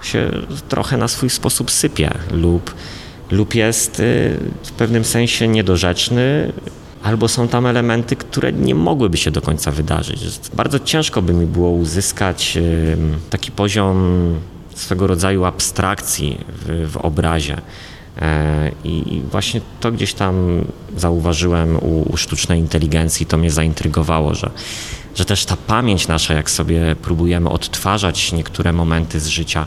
się 0.01 0.31
trochę 0.69 0.97
na 0.97 1.07
swój 1.07 1.29
sposób 1.29 1.71
sypie 1.71 2.11
lub, 2.31 2.75
lub 3.31 3.55
jest 3.55 3.99
y, 3.99 4.39
w 4.63 4.71
pewnym 4.71 5.05
sensie 5.05 5.47
niedorzeczny, 5.47 6.53
albo 7.03 7.27
są 7.27 7.47
tam 7.47 7.65
elementy, 7.65 8.15
które 8.15 8.53
nie 8.53 8.75
mogłyby 8.75 9.17
się 9.17 9.31
do 9.31 9.41
końca 9.41 9.71
wydarzyć. 9.71 10.19
Bardzo 10.53 10.79
ciężko 10.79 11.21
by 11.21 11.33
mi 11.33 11.45
było 11.45 11.69
uzyskać 11.69 12.57
taki 13.29 13.51
poziom 13.51 14.35
swego 14.75 15.07
rodzaju 15.07 15.45
abstrakcji 15.45 16.37
w, 16.47 16.91
w 16.91 16.97
obrazie. 16.97 17.61
E, 18.21 18.71
I 18.83 19.21
właśnie 19.31 19.61
to 19.79 19.91
gdzieś 19.91 20.13
tam 20.13 20.65
zauważyłem 20.97 21.77
u, 21.77 22.17
sztucznej 22.17 22.59
inteligencji, 22.59 23.25
to 23.25 23.37
mnie 23.37 23.51
zaintrygowało, 23.51 24.35
że, 24.35 24.49
że 25.15 25.25
też 25.25 25.45
ta 25.45 25.57
pamięć 25.57 26.07
nasza, 26.07 26.33
jak 26.33 26.49
sobie 26.49 26.95
próbujemy 27.01 27.49
odtwarzać 27.49 28.31
niektóre 28.31 28.73
momenty 28.73 29.19
z 29.19 29.27
życia, 29.27 29.65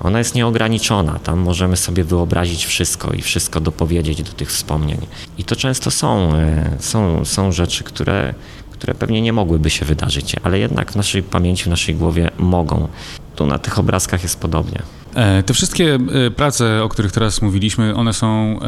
ona 0.00 0.18
jest 0.18 0.34
nieograniczona. 0.34 1.18
Tam 1.18 1.38
możemy 1.38 1.76
sobie 1.76 2.04
wyobrazić 2.04 2.66
wszystko 2.66 3.12
i 3.12 3.22
wszystko 3.22 3.60
dopowiedzieć 3.60 4.22
do 4.22 4.32
tych 4.32 4.48
wspomnień. 4.48 4.98
I 5.38 5.44
to 5.44 5.56
często 5.56 5.90
są, 5.90 6.34
e, 6.34 6.70
są, 6.78 7.24
są 7.24 7.52
rzeczy, 7.52 7.84
które, 7.84 8.34
które 8.70 8.94
pewnie 8.94 9.20
nie 9.20 9.32
mogłyby 9.32 9.70
się 9.70 9.84
wydarzyć, 9.84 10.36
ale 10.42 10.58
jednak 10.58 10.92
w 10.92 10.96
naszej 10.96 11.22
pamięci, 11.22 11.64
w 11.64 11.66
naszej 11.66 11.94
głowie 11.94 12.30
mogą. 12.38 12.88
Tu 13.36 13.46
na 13.46 13.58
tych 13.58 13.78
obrazkach 13.78 14.22
jest 14.22 14.40
podobnie. 14.40 14.82
E, 15.14 15.42
te 15.42 15.54
wszystkie 15.54 15.94
e, 15.94 16.30
prace, 16.30 16.82
o 16.82 16.88
których 16.88 17.12
teraz 17.12 17.42
mówiliśmy, 17.42 17.94
one 17.94 18.12
są 18.12 18.58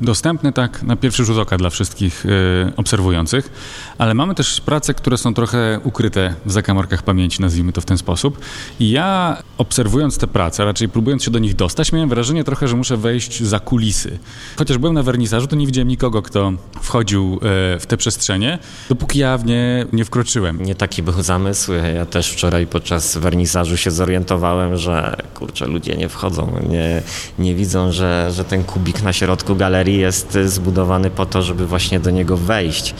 dostępne 0.00 0.52
tak 0.52 0.82
na 0.82 0.96
pierwszy 0.96 1.24
rzut 1.24 1.38
oka 1.38 1.56
dla 1.56 1.70
wszystkich 1.70 2.26
e, 2.26 2.72
obserwujących, 2.76 3.50
ale 3.98 4.14
mamy 4.14 4.34
też 4.34 4.60
prace, 4.60 4.94
które 4.94 5.18
są 5.18 5.34
trochę 5.34 5.80
ukryte 5.84 6.34
w 6.46 6.52
zakamarkach 6.52 7.02
pamięci, 7.02 7.42
nazwijmy 7.42 7.72
to 7.72 7.80
w 7.80 7.84
ten 7.84 7.98
sposób. 7.98 8.38
I 8.80 8.90
ja 8.90 9.36
obserwując 9.58 10.18
te 10.18 10.26
prace, 10.26 10.64
raczej 10.64 10.88
próbując 10.88 11.24
się 11.24 11.30
do 11.30 11.38
nich 11.38 11.54
dostać, 11.54 11.92
miałem 11.92 12.08
wrażenie 12.08 12.44
trochę, 12.44 12.68
że 12.68 12.76
muszę 12.76 12.96
wejść 12.96 13.42
za 13.42 13.60
kulisy. 13.60 14.18
Chociaż 14.56 14.78
byłem 14.78 14.94
na 14.94 15.02
wernisażu, 15.02 15.46
to 15.46 15.56
nie 15.56 15.66
widziałem 15.66 15.88
nikogo, 15.88 16.22
kto 16.22 16.52
wchodził 16.82 17.40
w 17.80 17.84
te 17.88 17.96
przestrzenie, 17.96 18.58
dopóki 18.88 19.18
ja 19.18 19.38
w 19.38 19.44
nie 19.44 19.86
nie 19.92 20.04
wkroczyłem. 20.04 20.62
Nie 20.62 20.74
taki 20.74 21.02
był 21.02 21.22
zamysł. 21.22 21.72
Ja 21.94 22.06
też 22.06 22.30
wczoraj 22.30 22.66
podczas 22.66 23.16
wernisażu 23.16 23.76
się 23.76 23.90
zorientowałem, 23.90 24.76
że 24.76 25.16
kurczę, 25.34 25.66
ludzie 25.66 25.83
ludzie 25.84 25.96
nie 25.96 26.08
wchodzą, 26.08 26.60
nie, 26.68 27.02
nie 27.38 27.54
widzą, 27.54 27.92
że, 27.92 28.30
że 28.32 28.44
ten 28.44 28.64
kubik 28.64 29.02
na 29.02 29.12
środku 29.12 29.56
galerii 29.56 29.98
jest 29.98 30.38
zbudowany 30.44 31.10
po 31.10 31.26
to, 31.26 31.42
żeby 31.42 31.66
właśnie 31.66 32.00
do 32.00 32.10
niego 32.10 32.36
wejść. 32.36 32.94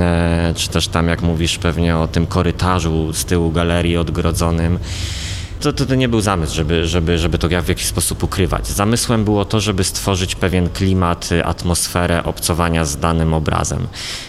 E, 0.00 0.52
czy 0.56 0.68
też 0.68 0.88
tam, 0.88 1.08
jak 1.08 1.22
mówisz 1.22 1.58
pewnie 1.58 1.96
o 1.96 2.08
tym 2.08 2.26
korytarzu 2.26 3.12
z 3.12 3.24
tyłu 3.24 3.50
galerii 3.50 3.96
odgrodzonym. 3.96 4.78
To, 5.60 5.72
to, 5.72 5.86
to 5.86 5.94
nie 5.94 6.08
był 6.08 6.20
zamysł, 6.20 6.54
żeby, 6.54 6.86
żeby, 6.86 7.18
żeby 7.18 7.38
to 7.38 7.48
w 7.48 7.68
jakiś 7.68 7.86
sposób 7.86 8.22
ukrywać. 8.22 8.66
Zamysłem 8.66 9.24
było 9.24 9.44
to, 9.44 9.60
żeby 9.60 9.84
stworzyć 9.84 10.34
pewien 10.34 10.68
klimat, 10.68 11.30
atmosferę 11.44 12.24
obcowania 12.24 12.84
z 12.84 12.96
danym 12.96 13.34
obrazem. 13.34 13.86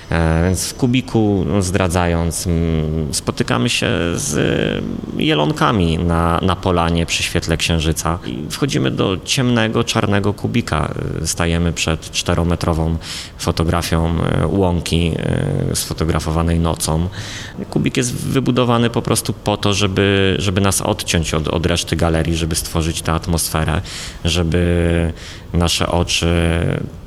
E, 0.09 0.43
więc 0.45 0.69
w 0.69 0.75
kubiku, 0.75 1.45
no, 1.47 1.61
zdradzając, 1.61 2.47
spotykamy 3.11 3.69
się 3.69 3.87
z 4.15 4.83
jelonkami 5.17 5.97
na, 5.97 6.39
na 6.41 6.55
polanie 6.55 7.05
przy 7.05 7.23
świetle 7.23 7.57
księżyca 7.57 8.19
i 8.25 8.45
wchodzimy 8.49 8.91
do 8.91 9.17
ciemnego, 9.25 9.83
czarnego 9.83 10.33
kubika. 10.33 10.93
Stajemy 11.25 11.73
przed 11.73 12.11
czterometrową 12.11 12.97
fotografią 13.37 14.15
e, 14.21 14.47
łąki 14.47 15.11
e, 15.71 15.75
sfotografowanej 15.75 16.59
nocą. 16.59 17.07
Kubik 17.69 17.97
jest 17.97 18.15
wybudowany 18.15 18.89
po 18.89 19.01
prostu 19.01 19.33
po 19.33 19.57
to, 19.57 19.73
żeby, 19.73 20.35
żeby 20.39 20.61
nas 20.61 20.81
odciąć 20.81 21.20
od, 21.33 21.47
od 21.47 21.65
reszty 21.65 21.95
galerii, 21.95 22.35
żeby 22.35 22.55
stworzyć 22.55 23.01
tę 23.01 23.11
atmosferę, 23.11 23.81
żeby 24.25 25.13
nasze 25.53 25.87
oczy 25.87 26.27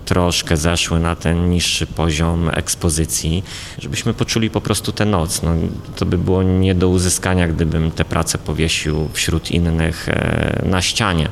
troszkę 0.05 0.57
zeszły 0.57 1.01
na 1.01 1.17
ten 1.17 1.51
niższy 1.51 1.87
poziom 1.87 2.51
ekspozycji, 2.53 3.45
żebyśmy 3.79 4.15
poczuli 4.15 4.51
po 4.51 4.61
prostu 4.61 4.93
tę 4.93 5.05
noc. 5.05 5.43
No, 5.43 5.55
to 5.97 6.07
by 6.07 6.19
było 6.19 6.43
nie 6.43 6.75
do 6.75 6.89
uzyskania, 6.89 7.49
gdybym 7.49 7.91
te 7.91 8.05
prace 8.05 8.39
powiesił 8.39 9.09
wśród 9.13 9.51
innych 9.51 10.09
e, 10.09 10.63
na 10.67 10.83
ścianie. 10.83 11.29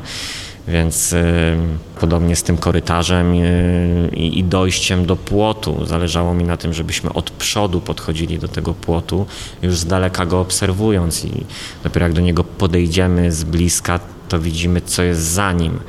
Więc 0.69 1.12
y, 1.12 1.57
podobnie 2.00 2.37
z 2.37 2.42
tym 2.42 2.57
korytarzem 2.57 3.35
y, 3.35 4.11
i 4.14 4.45
dojściem 4.45 5.07
do 5.07 5.16
płotu. 5.16 5.87
Zależało 5.87 6.35
mi 6.35 6.45
na 6.45 6.57
tym, 6.57 6.73
żebyśmy 6.73 7.12
od 7.12 7.31
przodu 7.31 7.81
podchodzili 7.81 8.38
do 8.38 8.49
tego 8.49 8.75
płotu, 8.75 9.26
już 9.62 9.78
z 9.78 9.87
daleka 9.87 10.26
go 10.26 10.40
obserwując 10.40 11.25
i 11.25 11.45
dopiero 11.85 12.07
jak 12.07 12.12
do 12.12 12.21
niego 12.21 12.45
podejdziemy 12.45 13.33
z 13.33 13.45
bliska, 13.45 14.00
to 14.28 14.40
widzimy, 14.40 14.81
co 14.81 15.02
jest 15.02 15.21
za 15.21 15.52
nim. 15.52 15.81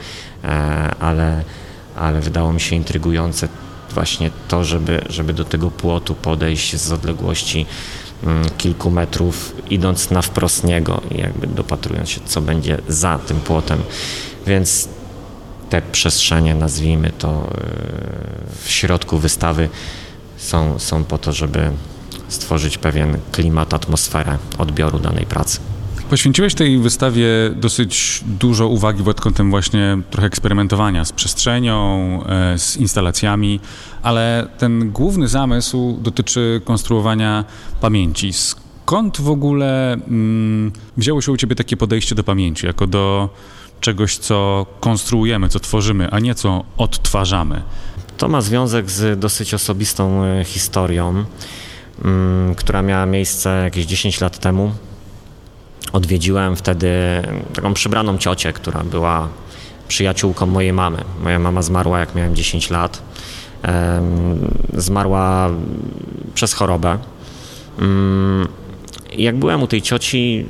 E, 0.44 0.48
ale, 1.00 1.44
ale 1.96 2.22
wydało 2.22 2.54
mi 2.54 2.62
się 2.62 2.76
intrygujące 2.76 3.48
właśnie 3.94 4.32
to, 4.48 4.64
żeby, 4.64 5.02
żeby 5.10 5.34
do 5.34 5.46
tego 5.46 5.72
płotu 5.72 6.16
podejść 6.16 6.76
z 6.76 6.92
odległości 6.92 7.66
mm, 8.24 8.50
kilku 8.58 8.92
metrów, 8.92 9.56
idąc 9.70 10.12
na 10.12 10.22
wprost 10.22 10.64
niego 10.64 11.02
i 11.12 11.18
jakby 11.18 11.48
dopatrując 11.48 12.10
się, 12.10 12.22
co 12.26 12.42
będzie 12.42 12.78
za 12.88 13.20
tym 13.20 13.40
płotem. 13.40 13.80
Więc 14.48 14.90
te 15.70 15.82
przestrzenie, 15.82 16.56
nazwijmy 16.56 17.12
to, 17.18 17.30
e, 17.30 17.66
w 18.64 18.70
środku 18.72 19.18
wystawy 19.18 19.70
są, 20.38 20.80
są 20.80 21.04
po 21.04 21.18
to, 21.18 21.34
żeby 21.34 21.72
stworzyć 22.28 22.78
pewien 22.78 23.18
klimat, 23.32 23.74
atmosferę 23.74 24.38
odbioru 24.58 25.00
danej 25.00 25.26
pracy. 25.26 25.60
Poświęciłeś 26.10 26.54
tej 26.54 26.80
wystawie 26.80 27.26
dosyć 27.56 28.24
dużo 28.40 28.68
uwagi 28.68 29.04
pod 29.04 29.22
kątem 29.22 29.50
właśnie 29.50 29.98
trochę 30.12 30.28
eksperymentowania 30.28 31.06
z 31.06 31.12
przestrzenią, 31.12 32.20
e, 32.26 32.60
z 32.60 32.78
instalacjami, 32.78 33.60
ale 34.02 34.48
ten 34.58 34.92
główny 34.92 35.28
zamysł 35.28 35.98
dotyczy 36.02 36.62
konstruowania 36.66 37.46
pamięci. 37.82 38.34
Skąd 38.34 39.22
w 39.22 39.30
ogóle 39.30 39.94
mm, 39.94 40.72
wzięło 40.98 41.22
się 41.22 41.32
u 41.32 41.38
Ciebie 41.38 41.56
takie 41.56 41.78
podejście 41.78 42.16
do 42.16 42.24
pamięci, 42.24 42.66
jako 42.66 42.88
do 42.88 43.30
czegoś, 43.84 44.18
co 44.18 44.66
konstruujemy, 44.80 45.50
co 45.50 45.60
tworzymy, 45.60 46.10
a 46.12 46.20
nie 46.20 46.36
co 46.36 46.64
odtwarzamy? 46.78 47.62
To 48.18 48.28
ma 48.28 48.42
związek 48.42 48.92
z 48.92 49.20
dosyć 49.20 49.54
osobistą 49.54 50.24
e, 50.24 50.44
historią, 50.44 51.26
mm, 52.06 52.56
która 52.56 52.82
miała 52.82 53.06
miejsce 53.06 53.62
jakieś 53.64 53.86
10 53.86 54.22
lat 54.22 54.40
temu 54.40 54.72
odwiedziłem 55.94 56.56
wtedy 56.56 56.90
taką 57.54 57.74
przybraną 57.74 58.18
ciocię, 58.18 58.54
która 58.54 58.84
była 58.84 59.28
przyjaciółką 59.88 60.46
mojej 60.46 60.74
mamy. 60.74 61.04
Moja 61.24 61.40
mama 61.40 61.62
zmarła 61.62 62.00
jak 62.00 62.16
miałem 62.16 62.36
10 62.36 62.70
lat. 62.70 63.02
Zmarła 64.74 65.50
przez 66.34 66.54
chorobę. 66.54 66.98
Mm, 67.80 68.48
jak 69.18 69.36
byłem 69.36 69.64
u 69.64 69.68
tej 69.68 69.82
cioci, 69.82 70.46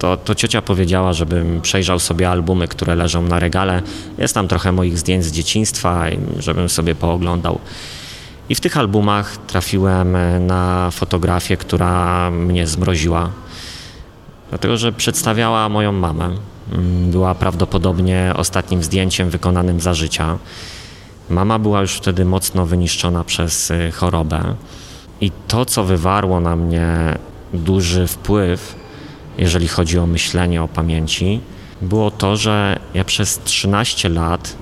to, 0.00 0.16
to 0.16 0.34
ciocia 0.34 0.62
powiedziała, 0.62 1.12
żebym 1.12 1.60
przejrzał 1.60 1.98
sobie 1.98 2.30
albumy, 2.30 2.68
które 2.68 2.94
leżą 2.94 3.22
na 3.22 3.38
regale. 3.38 3.82
Jest 4.18 4.34
tam 4.34 4.48
trochę 4.48 4.72
moich 4.72 4.98
zdjęć 4.98 5.24
z 5.24 5.32
dzieciństwa, 5.32 6.04
żebym 6.38 6.68
sobie 6.68 6.94
pooglądał. 6.94 7.58
I 8.48 8.54
w 8.54 8.60
tych 8.60 8.76
albumach 8.76 9.36
trafiłem 9.36 10.16
na 10.46 10.90
fotografię, 10.90 11.56
która 11.56 12.30
mnie 12.30 12.66
zmroziła 12.66 13.30
dlatego 14.50 14.76
że 14.76 14.92
przedstawiała 14.92 15.68
moją 15.68 15.92
mamę. 15.92 16.30
Mm, 16.72 17.10
była 17.10 17.34
prawdopodobnie 17.34 18.32
ostatnim 18.36 18.82
zdjęciem 18.82 19.30
wykonanym 19.30 19.80
za 19.80 19.94
życia. 19.94 20.38
Mama 21.30 21.58
była 21.58 21.80
już 21.80 21.94
wtedy 21.94 22.24
mocno 22.24 22.66
wyniszczona 22.66 23.24
przez 23.24 23.70
y, 23.70 23.90
chorobę 23.92 24.54
i 25.20 25.30
to, 25.48 25.64
co 25.64 25.84
wywarło 25.84 26.40
na 26.40 26.56
mnie 26.56 27.18
duży 27.54 28.06
wpływ, 28.06 28.74
jeżeli 29.38 29.68
chodzi 29.68 29.98
o 29.98 30.06
myślenie 30.06 30.62
o 30.62 30.68
pamięci, 30.68 31.40
było 31.82 32.10
to, 32.10 32.36
że 32.36 32.78
ja 32.94 33.04
przez 33.04 33.40
13 33.44 34.08
lat 34.08 34.56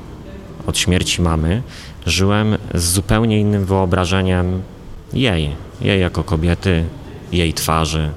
od 0.67 0.79
śmierci 0.79 1.23
mamy 1.23 1.63
żyłem 2.07 2.57
z 2.75 2.93
zupełnie 2.93 3.41
innym 3.41 3.65
wyobrażeniem 3.65 4.63
jej, 5.13 5.51
jej 5.81 6.01
jako 6.01 6.25
kobiety, 6.25 6.85
jej 7.33 7.55
twarzy, 7.55 8.11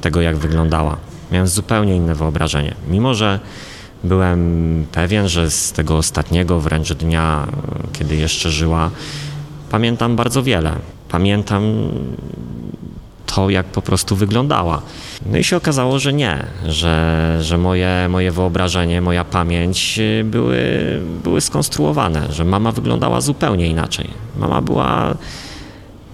tego, 0.00 0.20
jak 0.20 0.36
wyglądała. 0.36 0.96
Miałem 1.32 1.48
zupełnie 1.48 1.96
inne 1.96 2.14
wyobrażenie. 2.14 2.74
Mimo, 2.90 3.14
że 3.14 3.40
byłem 4.04 4.86
pewien, 4.92 5.28
że 5.28 5.50
z 5.50 5.72
tego 5.72 5.96
ostatniego 5.96 6.60
wręcz 6.60 6.92
dnia, 6.92 7.46
kiedy 7.92 8.16
jeszcze 8.16 8.50
żyła, 8.50 8.90
pamiętam 9.70 10.16
bardzo 10.16 10.42
wiele. 10.42 10.72
Pamiętam 11.08 11.62
jak 13.48 13.66
po 13.66 13.82
prostu 13.82 14.16
wyglądała. 14.16 14.82
No 15.26 15.38
i 15.38 15.44
się 15.44 15.56
okazało, 15.56 15.98
że 15.98 16.12
nie, 16.12 16.46
że, 16.66 17.38
że 17.40 17.58
moje, 17.58 18.06
moje 18.08 18.32
wyobrażenie, 18.32 19.00
moja 19.00 19.24
pamięć 19.24 20.00
były, 20.24 20.58
były 21.24 21.40
skonstruowane, 21.40 22.32
że 22.32 22.44
mama 22.44 22.72
wyglądała 22.72 23.20
zupełnie 23.20 23.66
inaczej. 23.66 24.10
Mama 24.38 24.62
była 24.62 25.14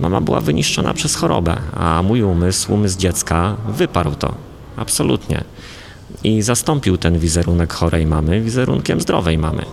Mama 0.00 0.20
była 0.20 0.40
wyniszczona 0.40 0.94
przez 0.94 1.14
chorobę, 1.14 1.56
a 1.76 2.02
mój 2.02 2.22
umysł, 2.22 2.74
umysł 2.74 2.98
dziecka 2.98 3.56
wyparł 3.68 4.14
to. 4.14 4.34
Absolutnie. 4.76 5.44
I 6.24 6.42
zastąpił 6.42 6.96
ten 6.96 7.18
wizerunek 7.18 7.72
chorej 7.72 8.06
mamy 8.06 8.40
wizerunkiem 8.40 9.00
zdrowej 9.00 9.38
mamy. 9.38 9.64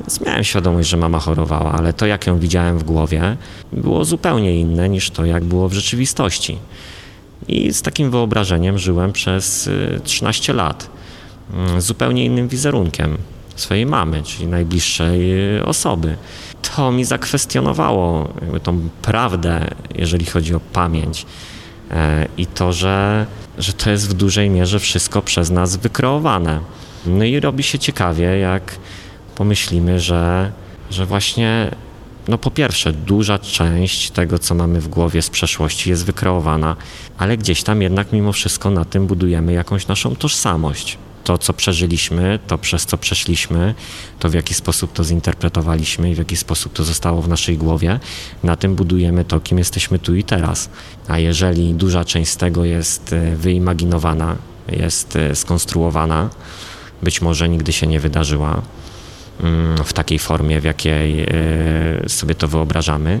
Więc 0.00 0.20
miałem 0.20 0.44
świadomość, 0.44 0.88
że 0.88 0.96
mama 0.96 1.18
chorowała, 1.18 1.72
ale 1.72 1.92
to, 1.92 2.06
jak 2.06 2.26
ją 2.26 2.38
widziałem 2.38 2.78
w 2.78 2.82
głowie, 2.82 3.36
było 3.72 4.04
zupełnie 4.04 4.60
inne 4.60 4.88
niż 4.88 5.10
to, 5.10 5.24
jak 5.24 5.44
było 5.44 5.68
w 5.68 5.72
rzeczywistości. 5.72 6.58
I 7.48 7.72
z 7.72 7.82
takim 7.82 8.10
wyobrażeniem 8.10 8.78
żyłem 8.78 9.12
przez 9.12 9.70
13 10.04 10.52
y, 10.52 10.56
lat. 10.56 10.90
Mm, 11.54 11.80
zupełnie 11.80 12.24
innym 12.24 12.48
wizerunkiem 12.48 13.18
swojej 13.56 13.86
mamy, 13.86 14.22
czyli 14.22 14.46
najbliższej 14.46 15.56
y, 15.58 15.64
osoby 15.64 16.16
to 16.76 16.92
mi 16.92 17.04
zakwestionowało 17.04 18.28
tą 18.62 18.88
prawdę, 19.02 19.68
jeżeli 19.94 20.26
chodzi 20.26 20.54
o 20.54 20.60
pamięć. 20.60 21.26
E, 21.90 22.28
I 22.36 22.46
to, 22.46 22.72
że, 22.72 23.26
że 23.58 23.72
to 23.72 23.90
jest 23.90 24.08
w 24.08 24.12
dużej 24.12 24.50
mierze 24.50 24.78
wszystko 24.78 25.22
przez 25.22 25.50
nas 25.50 25.76
wykreowane. 25.76 26.60
No 27.06 27.24
i 27.24 27.40
robi 27.40 27.62
się 27.62 27.78
ciekawie, 27.78 28.38
jak 28.38 28.76
pomyślimy, 29.36 30.00
że, 30.00 30.52
że 30.90 31.06
właśnie, 31.06 31.70
no 32.28 32.38
po 32.38 32.50
pierwsze, 32.50 32.92
duża 32.92 33.38
część 33.38 34.10
tego, 34.10 34.38
co 34.38 34.54
mamy 34.54 34.80
w 34.80 34.88
głowie 34.88 35.22
z 35.22 35.30
przeszłości 35.30 35.90
jest 35.90 36.04
wykreowana, 36.04 36.76
ale 37.18 37.36
gdzieś 37.36 37.62
tam 37.62 37.82
jednak 37.82 38.12
mimo 38.12 38.32
wszystko 38.32 38.70
na 38.70 38.84
tym 38.84 39.06
budujemy 39.06 39.52
jakąś 39.52 39.86
naszą 39.86 40.16
tożsamość 40.16 40.98
to, 41.26 41.38
co 41.38 41.52
przeżyliśmy, 41.52 42.38
to 42.46 42.58
przez 42.58 42.86
co 42.86 42.98
przeszliśmy, 42.98 43.74
to 44.18 44.30
w 44.30 44.34
jaki 44.34 44.54
sposób 44.54 44.92
to 44.92 45.04
zinterpretowaliśmy 45.04 46.10
i 46.10 46.14
w 46.14 46.18
jaki 46.18 46.36
sposób 46.36 46.72
to 46.72 46.84
zostało 46.84 47.22
w 47.22 47.28
naszej 47.28 47.56
głowie, 47.56 48.00
na 48.42 48.56
tym 48.56 48.74
budujemy 48.74 49.24
to, 49.24 49.40
kim 49.40 49.58
jesteśmy 49.58 49.98
tu 49.98 50.14
i 50.14 50.24
teraz. 50.24 50.70
A 51.08 51.18
jeżeli 51.18 51.74
duża 51.74 52.04
część 52.04 52.30
z 52.30 52.36
tego 52.36 52.64
jest 52.64 53.12
e, 53.12 53.36
wyimaginowana, 53.36 54.36
jest 54.68 55.16
e, 55.16 55.36
skonstruowana, 55.36 56.30
być 57.02 57.22
może 57.22 57.48
nigdy 57.48 57.72
się 57.72 57.86
nie 57.86 58.00
wydarzyła 58.00 58.62
w 59.84 59.92
takiej 59.92 60.18
formie, 60.18 60.60
w 60.60 60.64
jakiej 60.64 61.22
e, 61.22 62.08
sobie 62.08 62.34
to 62.34 62.48
wyobrażamy, 62.48 63.20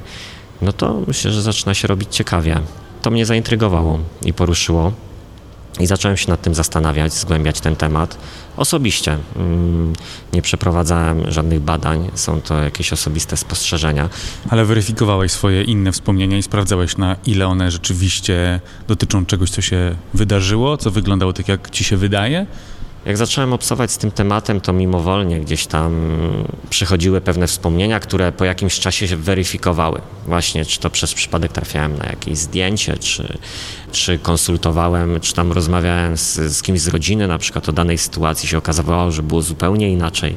no 0.62 0.72
to 0.72 1.02
myślę, 1.06 1.32
że 1.32 1.42
zaczyna 1.42 1.74
się 1.74 1.88
robić 1.88 2.16
ciekawie. 2.16 2.60
To 3.02 3.10
mnie 3.10 3.26
zaintrygowało 3.26 3.98
i 4.22 4.32
poruszyło. 4.32 4.92
I 5.80 5.86
zacząłem 5.86 6.16
się 6.16 6.30
nad 6.30 6.42
tym 6.42 6.54
zastanawiać, 6.54 7.12
zgłębiać 7.12 7.60
ten 7.60 7.76
temat 7.76 8.18
osobiście. 8.56 9.18
Mm, 9.36 9.92
nie 10.32 10.42
przeprowadzałem 10.42 11.30
żadnych 11.30 11.60
badań, 11.60 12.10
są 12.14 12.40
to 12.40 12.62
jakieś 12.62 12.92
osobiste 12.92 13.36
spostrzeżenia. 13.36 14.08
Ale 14.48 14.64
weryfikowałeś 14.64 15.32
swoje 15.32 15.62
inne 15.62 15.92
wspomnienia 15.92 16.38
i 16.38 16.42
sprawdzałeś, 16.42 16.96
na 16.96 17.16
ile 17.26 17.46
one 17.46 17.70
rzeczywiście 17.70 18.60
dotyczą 18.88 19.26
czegoś, 19.26 19.50
co 19.50 19.62
się 19.62 19.96
wydarzyło, 20.14 20.76
co 20.76 20.90
wyglądało 20.90 21.32
tak, 21.32 21.48
jak 21.48 21.70
ci 21.70 21.84
się 21.84 21.96
wydaje? 21.96 22.46
Jak 23.06 23.16
zacząłem 23.16 23.52
obsować 23.52 23.90
z 23.90 23.98
tym 23.98 24.10
tematem, 24.10 24.60
to 24.60 24.72
mimowolnie 24.72 25.40
gdzieś 25.40 25.66
tam 25.66 26.16
przychodziły 26.70 27.20
pewne 27.20 27.46
wspomnienia, 27.46 28.00
które 28.00 28.32
po 28.32 28.44
jakimś 28.44 28.80
czasie 28.80 29.08
się 29.08 29.16
weryfikowały. 29.16 30.00
Właśnie, 30.26 30.64
czy 30.64 30.80
to 30.80 30.90
przez 30.90 31.14
przypadek 31.14 31.52
trafiałem 31.52 31.98
na 31.98 32.06
jakieś 32.06 32.38
zdjęcie, 32.38 32.96
czy, 32.98 33.38
czy 33.92 34.18
konsultowałem, 34.18 35.20
czy 35.20 35.34
tam 35.34 35.52
rozmawiałem 35.52 36.16
z, 36.16 36.34
z 36.34 36.62
kimś 36.62 36.80
z 36.80 36.88
rodziny, 36.88 37.28
na 37.28 37.38
przykład 37.38 37.68
o 37.68 37.72
danej 37.72 37.98
sytuacji 37.98 38.48
się 38.48 38.58
okazywało, 38.58 39.10
że 39.10 39.22
było 39.22 39.42
zupełnie 39.42 39.92
inaczej. 39.92 40.36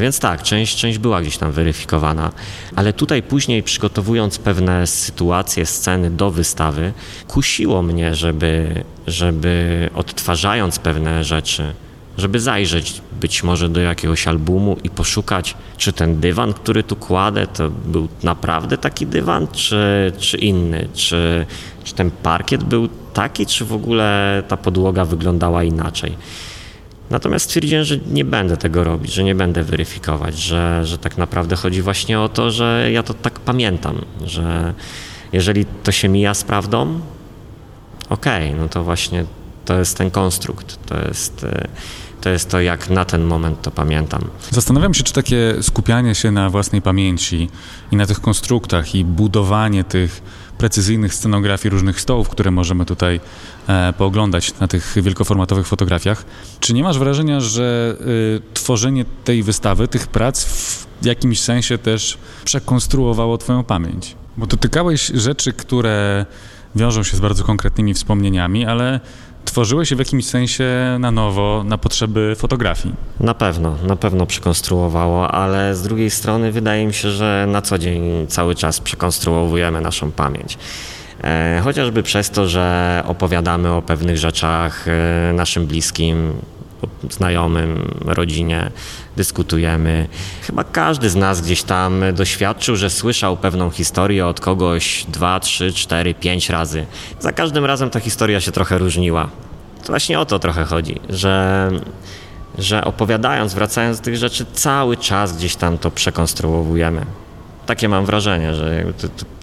Więc 0.00 0.18
tak, 0.18 0.42
część, 0.42 0.76
część 0.76 0.98
była 0.98 1.20
gdzieś 1.20 1.36
tam 1.36 1.52
weryfikowana, 1.52 2.32
ale 2.76 2.92
tutaj 2.92 3.22
później 3.22 3.62
przygotowując 3.62 4.38
pewne 4.38 4.86
sytuacje, 4.86 5.66
sceny 5.66 6.10
do 6.10 6.30
wystawy, 6.30 6.92
kusiło 7.28 7.82
mnie, 7.82 8.14
żeby, 8.14 8.84
żeby 9.06 9.90
odtwarzając 9.94 10.78
pewne 10.78 11.24
rzeczy, 11.24 11.74
żeby 12.18 12.40
zajrzeć 12.40 13.02
być 13.20 13.42
może 13.42 13.68
do 13.68 13.80
jakiegoś 13.80 14.28
albumu 14.28 14.76
i 14.84 14.90
poszukać, 14.90 15.56
czy 15.76 15.92
ten 15.92 16.20
dywan, 16.20 16.52
który 16.52 16.82
tu 16.82 16.96
kładę, 16.96 17.46
to 17.46 17.70
był 17.70 18.08
naprawdę 18.22 18.78
taki 18.78 19.06
dywan, 19.06 19.48
czy, 19.52 20.12
czy 20.18 20.36
inny, 20.36 20.88
czy, 20.94 21.46
czy 21.84 21.94
ten 21.94 22.10
parkiet 22.10 22.64
był 22.64 22.88
taki, 23.14 23.46
czy 23.46 23.64
w 23.64 23.72
ogóle 23.72 24.42
ta 24.48 24.56
podłoga 24.56 25.04
wyglądała 25.04 25.64
inaczej. 25.64 26.16
Natomiast 27.10 27.44
stwierdziłem, 27.44 27.84
że 27.84 27.96
nie 28.10 28.24
będę 28.24 28.56
tego 28.56 28.84
robić, 28.84 29.12
że 29.12 29.24
nie 29.24 29.34
będę 29.34 29.64
weryfikować, 29.64 30.38
że, 30.38 30.84
że 30.84 30.98
tak 30.98 31.18
naprawdę 31.18 31.56
chodzi 31.56 31.82
właśnie 31.82 32.20
o 32.20 32.28
to, 32.28 32.50
że 32.50 32.88
ja 32.92 33.02
to 33.02 33.14
tak 33.14 33.40
pamiętam, 33.40 34.04
że 34.24 34.74
jeżeli 35.32 35.66
to 35.82 35.92
się 35.92 36.08
mija 36.08 36.34
z 36.34 36.44
prawdą, 36.44 37.00
okej, 38.08 38.48
okay, 38.48 38.60
no 38.60 38.68
to 38.68 38.84
właśnie 38.84 39.24
to 39.64 39.78
jest 39.78 39.98
ten 39.98 40.10
konstrukt, 40.10 40.78
to 40.86 41.08
jest 41.08 41.44
e, 41.44 41.68
to 42.24 42.30
jest 42.30 42.50
to, 42.50 42.60
jak 42.60 42.90
na 42.90 43.04
ten 43.04 43.24
moment 43.24 43.62
to 43.62 43.70
pamiętam. 43.70 44.20
Zastanawiam 44.50 44.94
się, 44.94 45.02
czy 45.02 45.12
takie 45.12 45.54
skupianie 45.62 46.14
się 46.14 46.30
na 46.30 46.50
własnej 46.50 46.82
pamięci 46.82 47.48
i 47.92 47.96
na 47.96 48.06
tych 48.06 48.20
konstruktach 48.20 48.94
i 48.94 49.04
budowanie 49.04 49.84
tych 49.84 50.22
precyzyjnych 50.58 51.14
scenografii 51.14 51.70
różnych 51.70 52.00
stołów, 52.00 52.28
które 52.28 52.50
możemy 52.50 52.84
tutaj 52.84 53.20
e, 53.68 53.92
pooglądać 53.92 54.58
na 54.60 54.68
tych 54.68 54.94
wielkoformatowych 55.02 55.66
fotografiach. 55.66 56.24
Czy 56.60 56.74
nie 56.74 56.82
masz 56.82 56.98
wrażenia, 56.98 57.40
że 57.40 57.96
y, 58.00 58.54
tworzenie 58.54 59.04
tej 59.24 59.42
wystawy, 59.42 59.88
tych 59.88 60.06
prac 60.06 60.44
w 60.44 61.04
jakimś 61.04 61.40
sensie 61.40 61.78
też 61.78 62.18
przekonstruowało 62.44 63.38
Twoją 63.38 63.64
pamięć? 63.64 64.16
Bo 64.36 64.46
dotykałeś 64.46 65.06
rzeczy, 65.06 65.52
które 65.52 66.26
wiążą 66.74 67.02
się 67.02 67.16
z 67.16 67.20
bardzo 67.20 67.44
konkretnymi 67.44 67.94
wspomnieniami, 67.94 68.66
ale 68.66 69.00
tworzyły 69.44 69.86
się 69.86 69.96
w 69.96 69.98
jakimś 69.98 70.26
sensie 70.26 70.96
na 71.00 71.10
nowo 71.10 71.62
na 71.66 71.78
potrzeby 71.78 72.34
fotografii. 72.38 72.94
Na 73.20 73.34
pewno, 73.34 73.76
na 73.86 73.96
pewno 73.96 74.26
przekonstruowało, 74.26 75.30
ale 75.30 75.74
z 75.74 75.82
drugiej 75.82 76.10
strony 76.10 76.52
wydaje 76.52 76.86
mi 76.86 76.94
się, 76.94 77.10
że 77.10 77.46
na 77.48 77.62
co 77.62 77.78
dzień 77.78 78.26
cały 78.28 78.54
czas 78.54 78.80
przekonstruowujemy 78.80 79.80
naszą 79.80 80.10
pamięć. 80.10 80.58
E, 81.24 81.60
chociażby 81.64 82.02
przez 82.02 82.30
to, 82.30 82.48
że 82.48 83.02
opowiadamy 83.06 83.72
o 83.72 83.82
pewnych 83.82 84.16
rzeczach 84.16 84.86
e, 84.88 85.32
naszym 85.32 85.66
bliskim, 85.66 86.32
znajomym, 87.10 87.94
rodzinie, 88.04 88.70
dyskutujemy. 89.16 90.08
Chyba 90.42 90.64
każdy 90.64 91.10
z 91.10 91.16
nas 91.16 91.40
gdzieś 91.40 91.62
tam 91.62 92.02
doświadczył, 92.14 92.76
że 92.76 92.90
słyszał 92.90 93.36
pewną 93.36 93.70
historię 93.70 94.26
od 94.26 94.40
kogoś 94.40 95.06
dwa, 95.08 95.40
trzy, 95.40 95.72
cztery, 95.72 96.14
pięć 96.14 96.50
razy. 96.50 96.86
Za 97.20 97.32
każdym 97.32 97.64
razem 97.64 97.90
ta 97.90 98.00
historia 98.00 98.40
się 98.40 98.52
trochę 98.52 98.78
różniła. 98.78 99.28
To 99.84 99.92
właśnie 99.92 100.20
o 100.20 100.26
to 100.26 100.38
trochę 100.38 100.64
chodzi, 100.64 101.00
że, 101.08 101.70
że 102.58 102.84
opowiadając, 102.84 103.54
wracając 103.54 103.98
do 103.98 104.04
tych 104.04 104.16
rzeczy, 104.16 104.46
cały 104.52 104.96
czas 104.96 105.36
gdzieś 105.36 105.56
tam 105.56 105.78
to 105.78 105.90
przekonstruowujemy. 105.90 107.06
Takie 107.66 107.88
mam 107.88 108.06
wrażenie, 108.06 108.54
że 108.54 108.84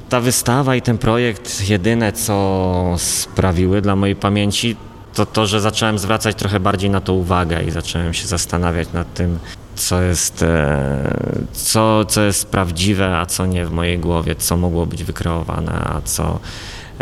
ta 0.10 0.20
wystawa 0.20 0.76
i 0.76 0.82
ten 0.82 0.98
projekt 0.98 1.70
jedyne, 1.70 2.14
co 2.14 2.96
sprawiły 2.98 3.82
dla 3.82 3.96
mojej 3.96 4.16
pamięci, 4.16 4.76
to 5.14 5.26
to, 5.26 5.46
że 5.46 5.62
zacząłem 5.62 6.00
zwracać 6.00 6.36
trochę 6.36 6.60
bardziej 6.60 6.90
na 6.90 7.02
to 7.02 7.14
uwagę 7.14 7.64
i 7.64 7.72
zacząłem 7.72 8.14
się 8.14 8.28
zastanawiać 8.28 8.94
nad 8.94 9.14
tym, 9.14 9.40
co 9.88 10.02
jest, 10.02 10.44
e, 10.44 11.14
co, 11.52 12.06
co 12.06 12.22
jest 12.22 12.46
prawdziwe, 12.46 13.18
a 13.18 13.26
co 13.26 13.46
nie 13.46 13.66
w 13.66 13.72
mojej 13.72 14.00
głowie, 14.00 14.36
co 14.36 14.58
mogło 14.58 14.86
być 14.86 15.04
wykreowane, 15.04 15.72
a 15.72 16.02
co, 16.02 16.40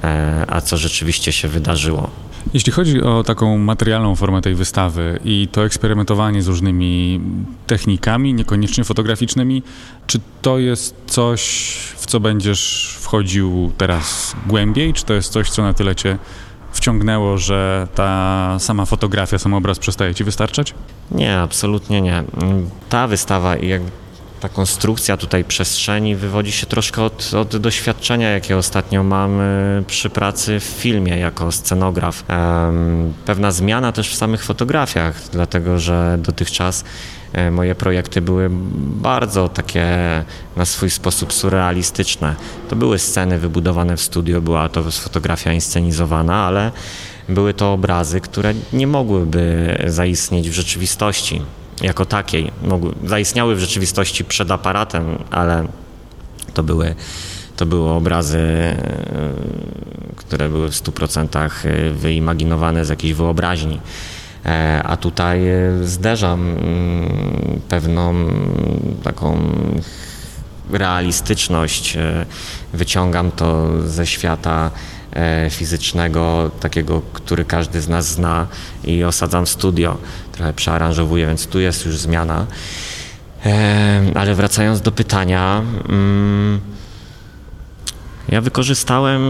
e, 0.04 0.46
a 0.48 0.62
co 0.62 0.78
rzeczywiście 0.78 1.32
się 1.32 1.48
wydarzyło. 1.48 2.10
Jeśli 2.54 2.72
chodzi 2.72 3.02
o 3.02 3.24
taką 3.24 3.58
materialną 3.58 4.16
formę 4.16 4.42
tej 4.42 4.56
wystawy 4.56 5.20
i 5.26 5.48
to 5.52 5.66
eksperymentowanie 5.66 6.42
z 6.42 6.48
różnymi 6.48 7.22
technikami, 7.68 8.34
niekoniecznie 8.34 8.84
fotograficznymi, 8.84 9.64
czy 10.08 10.20
to 10.42 10.60
jest 10.60 10.96
coś, 11.08 11.42
w 11.98 12.06
co 12.06 12.20
będziesz 12.20 12.96
wchodził 13.00 13.72
teraz 13.78 14.36
głębiej, 14.48 14.94
czy 14.94 15.06
to 15.06 15.14
jest 15.14 15.32
coś, 15.32 15.50
co 15.50 15.62
na 15.62 15.74
tyle 15.74 15.96
cię 15.96 16.18
wciągnęło, 16.72 17.38
że 17.38 17.88
ta 17.96 18.56
sama 18.60 18.86
fotografia, 18.86 19.38
sam 19.38 19.54
obraz 19.54 19.80
przestaje 19.80 20.16
ci 20.16 20.24
wystarczać? 20.24 20.74
Nie, 21.12 21.40
absolutnie 21.40 22.02
nie. 22.02 22.24
Ta 22.90 23.08
wystawa 23.08 23.56
i 23.56 23.68
jak 23.68 23.82
ta 24.40 24.50
konstrukcja 24.50 25.18
tutaj 25.18 25.44
przestrzeni 25.44 26.16
wywodzi 26.16 26.52
się 26.52 26.66
troszkę 26.66 27.04
od, 27.04 27.34
od, 27.34 27.58
doświadczenia, 27.58 28.30
jakie 28.30 28.58
ostatnio 28.58 29.04
mam 29.04 29.40
przy 29.88 30.10
pracy 30.10 30.60
w 30.60 30.64
filmie 30.64 31.18
jako 31.18 31.52
scenograf. 31.52 32.24
Pewna 33.26 33.52
zmiana 33.52 33.92
też 33.92 34.10
w 34.10 34.16
samych 34.16 34.44
fotografiach, 34.44 35.22
dlatego 35.32 35.80
że 35.80 36.18
dotychczas 36.22 36.84
E, 37.34 37.52
moje 37.52 37.76
projekty 37.76 38.22
były 38.22 38.50
bardzo 39.02 39.50
takie 39.50 39.88
na 40.56 40.66
swój 40.66 40.90
sposób 40.90 41.34
surrealistyczne. 41.34 42.36
To 42.70 42.76
były 42.76 43.00
sceny 43.00 43.40
wybudowane 43.40 43.98
w 43.98 44.02
studio, 44.02 44.42
była 44.42 44.70
to 44.70 44.92
fotografia 44.92 45.54
inscenizowana, 45.54 46.36
ale 46.36 46.72
były 47.30 47.54
to 47.54 47.74
obrazy, 47.74 48.22
które 48.22 48.54
nie 48.74 48.88
mogłyby 48.88 49.78
zaistnieć 49.88 50.50
w 50.50 50.54
rzeczywistości 50.54 51.42
jako 51.82 52.06
takiej. 52.06 52.52
Mogły, 52.64 52.94
zaistniały 53.06 53.56
w 53.56 53.60
rzeczywistości 53.60 54.26
przed 54.26 54.52
aparatem, 54.52 55.24
ale 55.32 55.68
to 56.54 56.64
były, 56.64 56.96
to 57.56 57.66
były 57.66 57.90
obrazy, 57.90 58.40
e, 58.40 58.76
które 60.16 60.50
były 60.50 60.72
w 60.72 60.76
100% 60.76 61.50
wyimaginowane 61.94 62.86
z 62.86 62.90
jakiejś 62.90 63.14
wyobraźni. 63.14 63.80
E, 64.46 64.84
a 64.84 64.98
tutaj 64.98 65.48
e, 65.50 65.56
zderzam 65.84 66.42
mm, 66.42 67.62
pewną 67.70 68.14
taką 69.04 69.40
realistyczność, 70.72 71.98
e, 71.98 72.26
wyciągam 72.74 73.32
to 73.32 73.68
ze 73.88 74.08
świata 74.08 74.72
fizycznego, 75.50 76.52
takiego, 76.60 77.02
który 77.14 77.46
każdy 77.46 77.82
z 77.82 77.88
nas 77.88 78.08
zna 78.08 78.48
i 78.84 79.04
osadzam 79.04 79.48
studio. 79.48 79.98
Trochę 80.40 80.54
przearanżowuję, 80.54 81.26
więc 81.26 81.48
tu 81.48 81.60
jest 81.60 81.86
już 81.86 81.98
zmiana. 81.98 82.46
Ale 84.16 84.36
wracając 84.36 84.82
do 84.82 84.92
pytania, 84.92 85.64
mm, 85.90 86.60
ja 88.30 88.42
wykorzystałem 88.42 89.22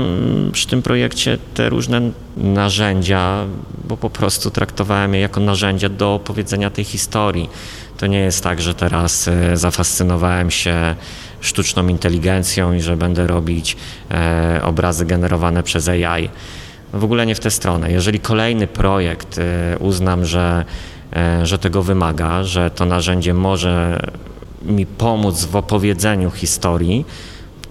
przy 0.54 0.68
tym 0.68 0.82
projekcie 0.82 1.38
te 1.54 1.70
różne 1.70 2.02
narzędzia, 2.38 3.46
bo 3.88 3.98
po 3.98 4.10
prostu 4.10 4.52
traktowałem 4.52 5.14
je 5.14 5.20
jako 5.20 5.40
narzędzia 5.40 5.90
do 5.90 6.14
opowiedzenia 6.14 6.70
tej 6.70 6.84
historii. 6.84 7.50
To 7.98 8.08
nie 8.08 8.20
jest 8.20 8.44
tak, 8.44 8.62
że 8.62 8.76
teraz 8.76 9.28
e, 9.28 9.58
zafascynowałem 9.58 10.52
się 10.52 10.96
sztuczną 11.42 11.88
inteligencją 11.88 12.74
i 12.74 12.82
że 12.82 12.98
będę 12.98 13.28
robić 13.28 13.78
e, 14.12 14.62
obrazy 14.64 15.06
generowane 15.06 15.64
przez 15.64 15.88
AI. 15.88 16.30
W 16.94 17.04
ogóle 17.04 17.26
nie 17.26 17.36
w 17.36 17.40
tę 17.40 17.52
stronę. 17.52 17.92
Jeżeli 17.92 18.20
kolejny 18.20 18.68
projekt 18.68 19.38
e, 19.38 19.78
uznam, 19.80 20.26
że, 20.26 20.66
że 21.44 21.60
tego 21.60 21.84
wymaga, 21.84 22.44
że 22.44 22.72
to 22.72 22.86
narzędzie 22.86 23.34
może 23.34 24.00
mi 24.62 24.86
pomóc 24.86 25.46
w 25.46 25.56
opowiedzeniu 25.56 26.32
historii, 26.32 27.06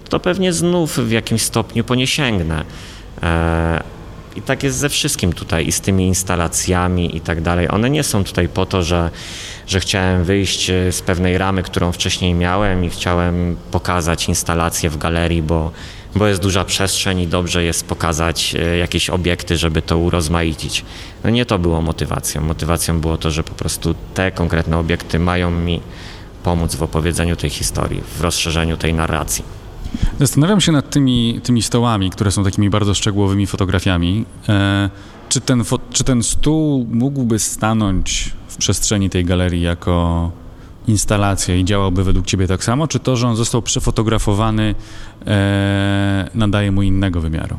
to 0.09 0.19
pewnie 0.19 0.53
znów 0.53 0.97
w 0.97 1.11
jakimś 1.11 1.41
stopniu 1.41 1.83
po 1.83 1.95
nie 1.95 2.07
sięgnę. 2.07 2.65
E, 3.23 3.83
I 4.35 4.41
tak 4.41 4.63
jest 4.63 4.77
ze 4.77 4.89
wszystkim 4.89 5.33
tutaj 5.33 5.67
i 5.67 5.71
z 5.71 5.81
tymi 5.81 6.07
instalacjami 6.07 7.17
i 7.17 7.21
tak 7.21 7.41
dalej. 7.41 7.69
One 7.69 7.89
nie 7.89 8.03
są 8.03 8.23
tutaj 8.23 8.47
po 8.47 8.65
to, 8.65 8.83
że, 8.83 9.09
że 9.67 9.79
chciałem 9.79 10.23
wyjść 10.23 10.71
z 10.91 11.01
pewnej 11.01 11.37
ramy, 11.37 11.63
którą 11.63 11.91
wcześniej 11.91 12.33
miałem 12.33 12.85
i 12.85 12.89
chciałem 12.89 13.57
pokazać 13.71 14.29
instalację 14.29 14.89
w 14.89 14.97
galerii, 14.97 15.43
bo, 15.43 15.71
bo 16.15 16.27
jest 16.27 16.41
duża 16.41 16.65
przestrzeń 16.65 17.19
i 17.19 17.27
dobrze 17.27 17.63
jest 17.63 17.87
pokazać 17.87 18.55
e, 18.55 18.77
jakieś 18.77 19.09
obiekty, 19.09 19.57
żeby 19.57 19.81
to 19.81 19.97
urozmaicić. 19.97 20.85
No 21.23 21.29
nie 21.29 21.45
to 21.45 21.59
było 21.59 21.81
motywacją. 21.81 22.41
Motywacją 22.41 23.01
było 23.01 23.17
to, 23.17 23.31
że 23.31 23.43
po 23.43 23.53
prostu 23.53 23.95
te 24.13 24.31
konkretne 24.31 24.77
obiekty 24.77 25.19
mają 25.19 25.51
mi 25.51 25.81
pomóc 26.43 26.75
w 26.75 26.83
opowiedzeniu 26.83 27.35
tej 27.35 27.49
historii, 27.49 28.01
w 28.17 28.21
rozszerzeniu 28.21 28.77
tej 28.77 28.93
narracji. 28.93 29.43
Zastanawiam 30.19 30.61
się 30.61 30.71
nad 30.71 30.89
tymi, 30.89 31.39
tymi 31.43 31.61
stołami, 31.61 32.09
które 32.09 32.31
są 32.31 32.43
takimi 32.43 32.69
bardzo 32.69 32.93
szczegółowymi 32.93 33.47
fotografiami. 33.47 34.25
E, 34.49 34.89
czy, 35.29 35.41
ten 35.41 35.63
czy 35.91 36.03
ten 36.03 36.23
stół 36.23 36.87
mógłby 36.91 37.39
stanąć 37.39 38.33
w 38.47 38.57
przestrzeni 38.57 39.09
tej 39.09 39.25
galerii 39.25 39.61
jako 39.61 40.31
instalacja 40.87 41.55
i 41.55 41.65
działałby 41.65 42.03
według 42.03 42.25
Ciebie 42.25 42.47
tak 42.47 42.63
samo, 42.63 42.87
czy 42.87 42.99
to, 42.99 43.15
że 43.15 43.27
on 43.27 43.35
został 43.35 43.61
przefotografowany, 43.61 44.75
e, 45.27 46.29
nadaje 46.35 46.71
mu 46.71 46.81
innego 46.81 47.21
wymiaru? 47.21 47.57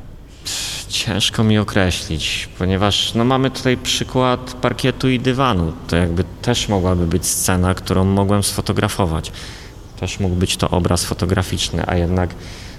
Ciężko 0.88 1.44
mi 1.44 1.59
określić, 1.59 2.48
ponieważ 2.59 3.14
no, 3.14 3.24
mamy 3.24 3.50
tutaj 3.50 3.76
przykład 3.76 4.54
parkietu 4.54 5.09
i 5.09 5.20
dywanu. 5.20 5.72
To 5.88 5.96
jakby 5.96 6.24
też 6.42 6.68
mogłaby 6.68 7.06
być 7.06 7.26
scena, 7.26 7.74
którą 7.74 8.04
mogłem 8.04 8.42
sfotografować. 8.42 9.33
Też 10.00 10.20
mógł 10.20 10.35
być 10.35 10.56
to 10.56 10.70
obraz 10.70 11.04
fotograficzny, 11.04 11.85
a 11.87 11.96
jednak 11.96 12.35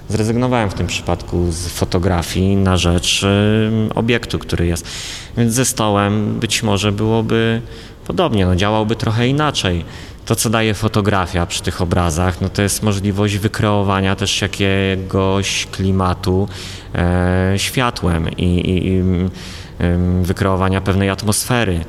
zrezygnowałem 0.08 0.70
w 0.70 0.74
tym 0.74 0.86
przypadku 0.86 1.46
z 1.50 1.68
fotografii 1.68 2.56
na 2.56 2.76
rzecz 2.76 3.22
y, 3.22 3.94
obiektu, 3.94 4.38
który 4.38 4.66
jest. 4.66 4.86
Więc 5.36 5.54
ze 5.54 5.64
stołem 5.64 6.40
być 6.40 6.62
może 6.62 6.92
byłoby 6.92 7.62
podobnie, 8.06 8.46
no, 8.46 8.56
działałby 8.56 8.96
trochę 8.96 9.28
inaczej 9.28 9.84
to, 10.24 10.36
co 10.36 10.50
daje 10.50 10.74
fotografia 10.74 11.46
przy 11.46 11.62
tych 11.62 11.80
obrazach, 11.80 12.40
no 12.40 12.48
to 12.48 12.62
jest 12.62 12.82
możliwość 12.82 13.38
wykreowania 13.38 14.16
też 14.16 14.42
jakiegoś 14.42 15.66
klimatu 15.66 16.48
e, 16.94 17.54
światłem 17.56 18.30
i, 18.30 18.44
i, 18.44 18.86
i 18.86 19.02
wykreowania 20.22 20.80
pewnej 20.80 21.10
atmosfery. 21.10 21.84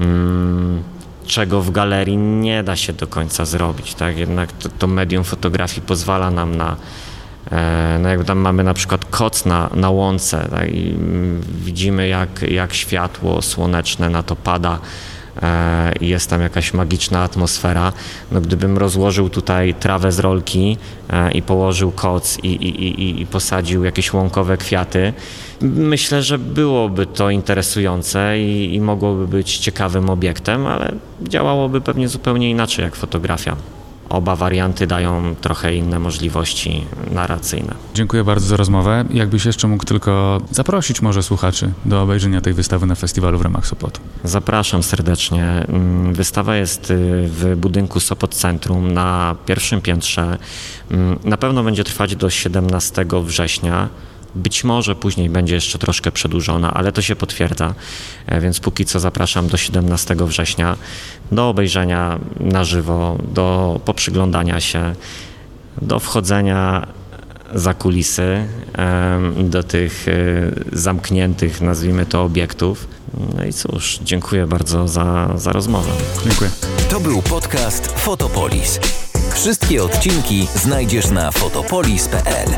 Mm, 0.00 0.82
czego 1.26 1.62
w 1.62 1.70
galerii 1.70 2.16
nie 2.16 2.62
da 2.62 2.76
się 2.76 2.92
do 2.92 3.06
końca 3.06 3.44
zrobić. 3.44 3.94
Tak? 3.94 4.18
Jednak 4.18 4.52
to, 4.52 4.68
to 4.68 4.86
medium 4.86 5.24
fotografii 5.24 5.82
pozwala 5.82 6.30
nam 6.30 6.56
na, 6.56 6.76
e, 7.50 7.98
no 8.02 8.08
jak 8.08 8.24
tam 8.24 8.38
mamy 8.38 8.64
na 8.64 8.74
przykład 8.74 9.04
koc 9.04 9.44
na, 9.44 9.70
na 9.74 9.90
łące 9.90 10.48
tak? 10.50 10.74
i 10.74 10.88
mm, 10.88 11.42
widzimy 11.64 12.08
jak, 12.08 12.42
jak 12.42 12.74
światło 12.74 13.42
słoneczne 13.42 14.10
na 14.10 14.22
to 14.22 14.36
pada 14.36 14.78
i 16.00 16.08
jest 16.08 16.30
tam 16.30 16.40
jakaś 16.40 16.74
magiczna 16.74 17.22
atmosfera. 17.22 17.92
No, 18.32 18.40
gdybym 18.40 18.78
rozłożył 18.78 19.30
tutaj 19.30 19.74
trawę 19.74 20.12
z 20.12 20.18
rolki 20.18 20.76
e, 21.10 21.32
i 21.32 21.42
położył 21.42 21.92
koc 21.92 22.38
i, 22.42 22.46
i, 22.46 23.02
i, 23.02 23.22
i 23.22 23.26
posadził 23.26 23.84
jakieś 23.84 24.12
łąkowe 24.12 24.56
kwiaty, 24.56 25.12
myślę, 25.60 26.22
że 26.22 26.38
byłoby 26.38 27.06
to 27.06 27.30
interesujące 27.30 28.38
i, 28.38 28.74
i 28.74 28.80
mogłoby 28.80 29.26
być 29.26 29.58
ciekawym 29.58 30.10
obiektem, 30.10 30.66
ale 30.66 30.92
działałoby 31.22 31.80
pewnie 31.80 32.08
zupełnie 32.08 32.50
inaczej 32.50 32.84
jak 32.84 32.96
fotografia 32.96 33.56
oba 34.08 34.36
warianty 34.36 34.86
dają 34.86 35.34
trochę 35.40 35.74
inne 35.74 35.98
możliwości 35.98 36.84
narracyjne. 37.10 37.74
Dziękuję 37.94 38.24
bardzo 38.24 38.46
za 38.46 38.56
rozmowę. 38.56 39.04
Jakbyś 39.10 39.44
jeszcze 39.44 39.68
mógł 39.68 39.84
tylko 39.84 40.40
zaprosić 40.50 41.02
może 41.02 41.22
słuchaczy 41.22 41.72
do 41.84 42.02
obejrzenia 42.02 42.40
tej 42.40 42.52
wystawy 42.52 42.86
na 42.86 42.94
festiwalu 42.94 43.38
w 43.38 43.42
ramach 43.42 43.66
Sopotu. 43.66 44.00
Zapraszam 44.24 44.82
serdecznie. 44.82 45.44
Mm, 45.44 46.14
wystawa 46.14 46.56
jest 46.56 46.90
y, 46.90 46.96
w 47.28 47.56
budynku 47.56 48.00
Sopot 48.00 48.34
Centrum 48.34 48.92
na 48.92 49.36
pierwszym 49.46 49.80
piętrze. 49.80 50.38
Mm, 50.90 51.18
na 51.24 51.36
pewno 51.36 51.62
będzie 51.62 51.84
trwać 51.84 52.16
do 52.16 52.30
17 52.30 53.04
września. 53.24 53.88
Być 54.34 54.64
może 54.64 54.94
później 54.94 55.30
będzie 55.30 55.54
jeszcze 55.54 55.78
troszkę 55.78 56.12
przedłużona, 56.12 56.74
ale 56.74 56.92
to 56.92 57.02
się 57.02 57.16
potwierdza, 57.16 57.74
e, 58.26 58.40
więc 58.40 58.60
póki 58.60 58.84
co 58.84 59.00
zapraszam 59.00 59.48
do 59.48 59.56
17 59.56 60.16
września 60.26 60.76
do 61.32 61.48
obejrzenia 61.48 62.18
na 62.40 62.64
żywo, 62.64 63.18
do 63.32 63.80
poprzyglądania 63.84 64.60
się, 64.60 64.94
do 65.82 65.98
wchodzenia 65.98 66.86
za 67.54 67.74
kulisy, 67.74 68.46
do 69.44 69.62
tych 69.62 70.06
e, 70.08 70.12
zamkniętych, 70.72 71.60
nazwijmy 71.60 72.06
to, 72.06 72.22
obiektów. 72.22 72.88
No 73.36 73.44
i 73.44 73.52
cóż, 73.52 73.98
dziękuję 74.02 74.46
bardzo 74.46 74.88
za, 74.88 75.32
za 75.36 75.52
rozmowę. 75.52 75.90
Dziękuję. 76.24 76.50
To 76.90 77.00
był 77.00 77.22
podcast 77.22 77.92
Fotopolis. 77.96 78.80
Wszystkie 79.34 79.84
odcinki 79.84 80.48
znajdziesz 80.54 81.10
na 81.10 81.30
fotopolis.pl. 81.30 82.48